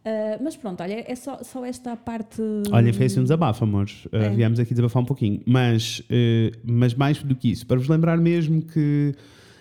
[0.05, 2.41] Ah, mas pronto, olha, é só, só esta parte.
[2.71, 4.05] Olha, foi assim um desabafo, amores.
[4.07, 4.31] Uh, É.
[4.31, 5.41] Viemos aqui desabafar um pouquinho.
[5.47, 9.15] Mas, uh, mas mais do que isso, para vos lembrar mesmo que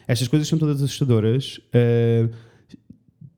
[0.07, 1.57] estas coisas são todas assustadoras.
[1.75, 2.29] uh,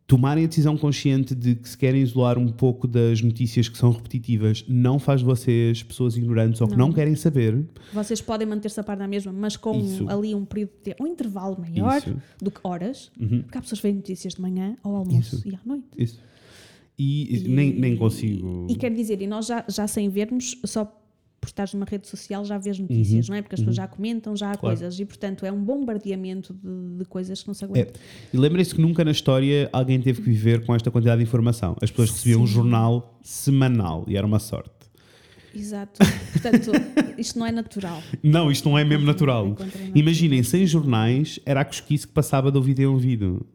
[0.05, 3.89] tomarem a decisão consciente de que se querem isolar um pouco das notícias que são
[3.89, 6.93] repetitivas não faz de vocês pessoas ignorantes ou que não, Não.
[6.93, 7.65] querem saber.
[7.91, 11.07] Vocês podem manter-se a par da mesma, mas com ali um período de tempo, um
[11.07, 12.15] intervalo maior Isso.
[12.39, 13.41] do que horas, Uhum.
[13.43, 15.47] porque há pessoas que veem notícias de manhã ao almoço Isso.
[15.47, 15.85] e à noite.
[15.97, 16.19] Isso.
[16.97, 18.67] E, nem, nem consigo.
[18.69, 20.85] E quer dizer, e nós já, já sem vermos, só
[21.41, 23.41] por estares numa rede social já vês notícias, não é?
[23.41, 24.57] Porque as pessoas já comentam, já há Uhum.
[24.59, 24.77] Claro.
[24.77, 27.67] coisas e portanto é um bombardeamento de, de coisas que não se É.
[27.67, 28.01] aguentam.
[28.33, 31.75] E lembrem-se que nunca na história alguém teve que viver com esta quantidade de informação.
[31.81, 32.53] As pessoas recebiam um Sim.
[32.53, 34.71] jornal semanal e era uma sorte.
[35.53, 35.99] Exato.
[36.31, 36.71] Portanto,
[37.19, 38.01] isto não é natural.
[38.23, 39.55] Não, isto não é mesmo natural.
[39.59, 39.91] É.
[39.93, 43.45] Imaginem, sem jornais, era a cosquice que passava de ouvido em ouvido.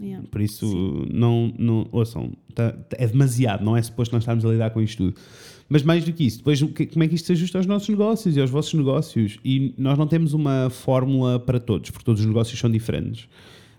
[0.00, 0.26] Yeah.
[0.28, 4.70] Por isso, não, não, ouçam, tá- é demasiado, não é suposto nós estarmos a lidar
[4.70, 5.16] com isto tudo.
[5.68, 8.36] Mas mais do que isso, depois como é que isto se ajusta aos nossos negócios
[8.36, 9.38] e aos vossos negócios?
[9.44, 13.28] E nós não temos uma fórmula para todos, porque todos os negócios são diferentes.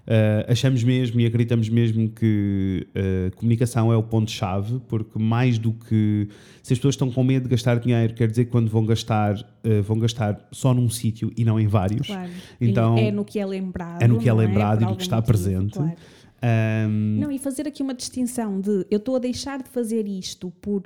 [0.08, 5.74] Ah, achamos mesmo e acreditamos mesmo que a comunicação é o ponto-chave, porque mais do
[5.74, 6.28] que
[6.62, 9.36] se as pessoas estão com medo de gastar dinheiro, quer dizer que quando vão gastar,
[9.38, 12.08] ah, vão gastar só num sítio e não em vários.
[12.08, 12.30] Claro.
[12.62, 14.02] Então, é no que é lembrado.
[14.02, 15.74] é no que é não lembrado Por e no que está motivo, presente.
[15.74, 15.94] claro.
[16.42, 20.52] Ahm, Não, e fazer aqui uma distinção de eu estou a deixar de fazer isto
[20.62, 20.84] por,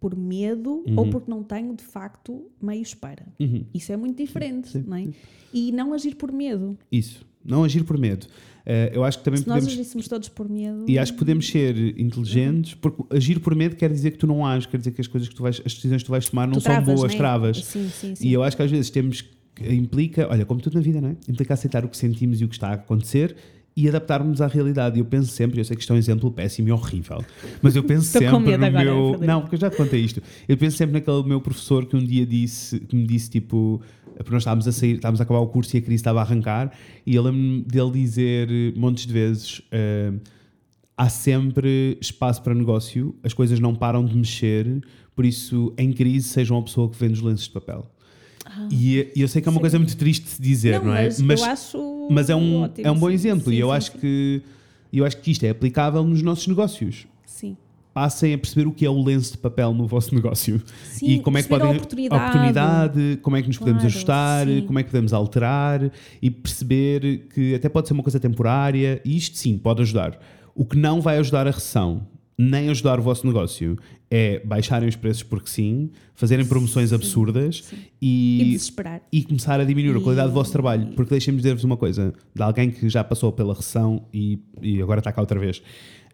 [0.00, 3.26] por medo ou porque não tenho de facto meios para.
[3.38, 3.64] uhum.
[3.74, 4.84] Isso é muito diferente, Sim.
[4.86, 5.08] não é?
[5.52, 6.78] E não agir por medo.
[6.90, 8.26] Isso, não agir por medo.
[8.66, 9.80] Eh, eu acho que também Se nós podemos.
[9.80, 10.84] agíssemos todos por medo.
[10.86, 14.44] E acho que podemos ser inteligentes, porque agir por medo quer dizer que tu não
[14.44, 16.46] ages, quer dizer que as coisas que tu vais, as decisões que tu vais tomar
[16.46, 17.18] não tu são travas, boas, né?
[17.18, 17.64] travas.
[17.64, 18.28] Sim, sim, sim.
[18.28, 21.08] E eu acho que às vezes temos que implica, olha, como tudo na vida, não
[21.08, 21.16] é?
[21.28, 23.34] Implica aceitar o que sentimos e o que está a acontecer
[23.76, 24.96] e adaptarmos à realidade.
[24.96, 27.24] E eu penso sempre, eu sei que isto é um exemplo péssimo e horrível,
[27.62, 29.18] mas eu penso sempre no agora, meu.
[29.20, 30.20] Não, porque eu já te contei isto.
[30.48, 33.80] Eu penso sempre naquele meu professor que um dia disse, que me disse tipo.
[34.18, 36.22] Porque nós estávamos a sair, estávamos a acabar o curso e a crise estava a
[36.22, 36.72] arrancar,
[37.06, 40.12] e eu lembro-me dele dizer eh, montes de vezes: eh,
[40.96, 44.82] há sempre espaço para negócio, as coisas não param de mexer,
[45.14, 47.90] por isso, em crise, seja uma pessoa que vende os lenços de papel.
[48.70, 49.60] E, e eu sei que é uma sim.
[49.60, 51.08] coisa muito triste de dizer, não, é?
[51.22, 53.14] mas, eu acho mas é um, ótimo, é um bom sim.
[53.14, 54.42] exemplo Sim, e eu acho que
[54.92, 57.06] eu acho que isto é aplicável nos nossos negócios.
[57.98, 61.20] Passem a perceber o que é o lenço de papel no vosso negócio Sim, e
[61.20, 62.22] como é que perceber a podem oportunidade.
[62.22, 64.60] oportunidade, como é que nos podemos Claro, ajustar, sim.
[64.68, 65.90] como é que podemos alterar
[66.22, 70.16] e perceber que até pode ser uma coisa temporária e isto sim pode ajudar.
[70.54, 72.06] O que não vai ajudar a recessão,
[72.38, 73.76] nem ajudar o vosso negócio,
[74.10, 77.64] é baixarem os preços porque sim, fazerem promoções absurdas
[78.00, 79.02] E e, desesperar.
[79.12, 80.88] e começar a diminuir a E- qualidade do vosso trabalho.
[80.96, 85.00] Porque deixem-me dizer-vos uma coisa, de alguém que já passou pela recessão e, e agora
[85.00, 85.62] está cá outra vez.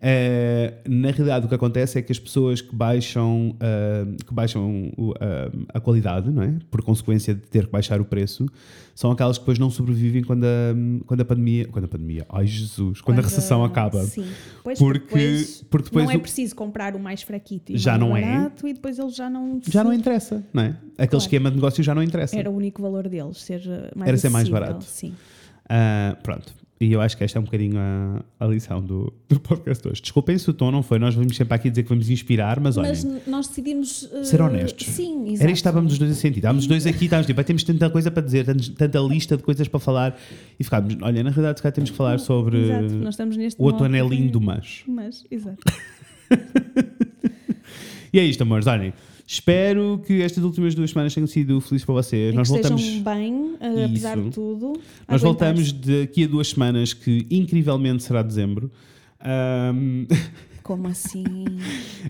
[0.07, 4.93] Eh, na realidade, o que acontece é que as pessoas que baixam, ah, que baixam
[4.99, 6.55] o- ah, a qualidade, não é?
[6.71, 8.45] por consequência de ter que baixar o preço,
[8.95, 10.75] são aquelas que depois não sobrevivem quando a,
[11.07, 11.67] quando a pandemia.
[11.69, 14.03] Quando a pandemia, ai Jesus, quando, a recessão acaba.
[14.05, 14.27] Sim.
[14.63, 18.17] Pois, Porque- depois, porque depois não é preciso comprar o mais fraquito e Já não
[18.17, 18.23] é.
[18.23, 19.61] barato e depois eles já não.
[19.69, 20.67] Já não interessa, não é?
[20.67, 21.17] Aquele Claro.
[21.19, 22.37] esquema de negócio já não interessa.
[22.39, 24.85] Era o único valor deles, ser uh, mais Era ser mais barato.
[24.85, 25.13] Sim.
[25.69, 26.53] Ah, pronto.
[26.81, 30.03] E eu acho que esta é um bocadinho a, a lição do, do podcast hoje.
[30.03, 32.77] Desculpem se o tom não foi, nós vamos sempre aqui dizer que vamos inspirar, mas
[32.77, 34.03] olhem, Mas nós decidimos.
[34.13, 34.89] uh, Ser honestos.
[34.89, 35.43] Sim, exato.
[35.45, 36.39] era isto estávamos os dois a sentir.
[36.39, 39.37] Estávamos os dois aqui, estávamos tipo, "Ai, temos tanta coisa para dizer, tantos- tanta lista
[39.37, 40.19] de coisas para falar,
[40.59, 44.27] e ficámos, olha, na realidade, se calhar temos que falar sobre Exato, o outro anelinho
[44.27, 44.83] de- do mas.
[44.87, 45.59] Mas, exato.
[48.15, 48.93] E é isto, amores, olhem.
[49.27, 52.33] Espero que estas últimas duas semanas tenham sido felizes para vocês.
[52.33, 52.81] E nós que voltamos.
[52.81, 54.27] estejam bem, uh, apesar Isso.
[54.29, 54.73] de tudo.
[55.09, 58.71] Nós voltamos daqui a duas semanas, que incrivelmente será dezembro.
[59.21, 60.07] Ahm,
[60.63, 61.25] Como assim?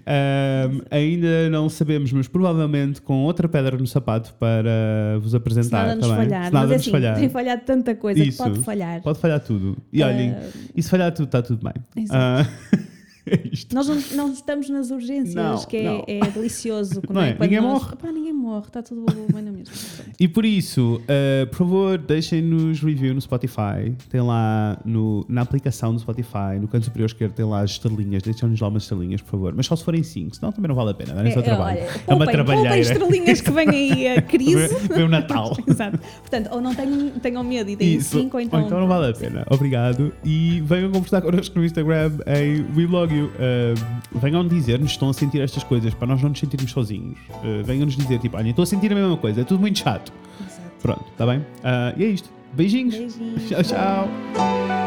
[0.06, 5.86] ahm, ainda não sabemos, mas provavelmente com outra pedra no sapato para vos Se apresentar.
[5.86, 6.44] nada nos tá falhar.
[6.46, 7.18] Se nada Mas é assim, falhar.
[7.18, 8.42] tem falhado tanta coisa Isso.
[8.42, 9.00] que pode falhar.
[9.02, 9.76] Pode falhar tudo.
[9.90, 10.36] E olhem, Uh,
[10.76, 12.04] e se falhar tudo, está tudo bem.
[12.04, 12.50] Exato.
[12.76, 12.78] É
[13.52, 13.74] isto.
[13.74, 16.04] Nós não, não estamos nas urgências, Não, que é, não.
[16.06, 17.00] é delicioso.
[17.10, 17.32] Não é?
[17.34, 17.92] Quando Ninguém nós- morre.
[17.94, 19.74] Epá, ninguém morre, está tudo bem na mesma.
[20.18, 23.94] E por isso, uh, por favor, deixem-nos review no Spotify.
[24.10, 28.22] Tem lá no, na aplicação do Spotify, no canto superior esquerdo, tem lá as estrelinhas.
[28.22, 29.54] Deixem-nos lá umas estrelinhas, por favor.
[29.56, 31.14] Mas só se forem 5, senão também não vale a pena.
[31.14, 31.78] Darem só trabalho.
[31.80, 32.78] olha, é uma trabalheira.
[32.78, 34.74] estrelinhas que vem aí a crise.
[34.94, 35.56] Vê o Natal.
[35.66, 35.98] Exato.
[36.20, 38.18] Portanto, ou não tenham, tenham medo e deem Isso.
[38.18, 38.68] 5, ou então.
[38.68, 39.44] não vale a pena.
[39.50, 40.12] Obrigado.
[40.24, 43.26] E venham conversar connosco no Instagram em WeBlog You.
[43.26, 47.18] Uh, venham dizer-nos estão a sentir estas coisas para nós não nos sentirmos sozinhos.
[47.30, 50.12] Uh, venham-nos dizer, tipo, olha, estou a sentir a mesma coisa, é tudo muito chato.
[50.40, 50.72] Exato.
[50.82, 51.38] Pronto, está bem?
[51.38, 52.30] Uh, e é isto.
[52.52, 52.94] Beijinhos.
[52.94, 53.48] Beijinhos.
[53.48, 54.83] Tchau, tchau.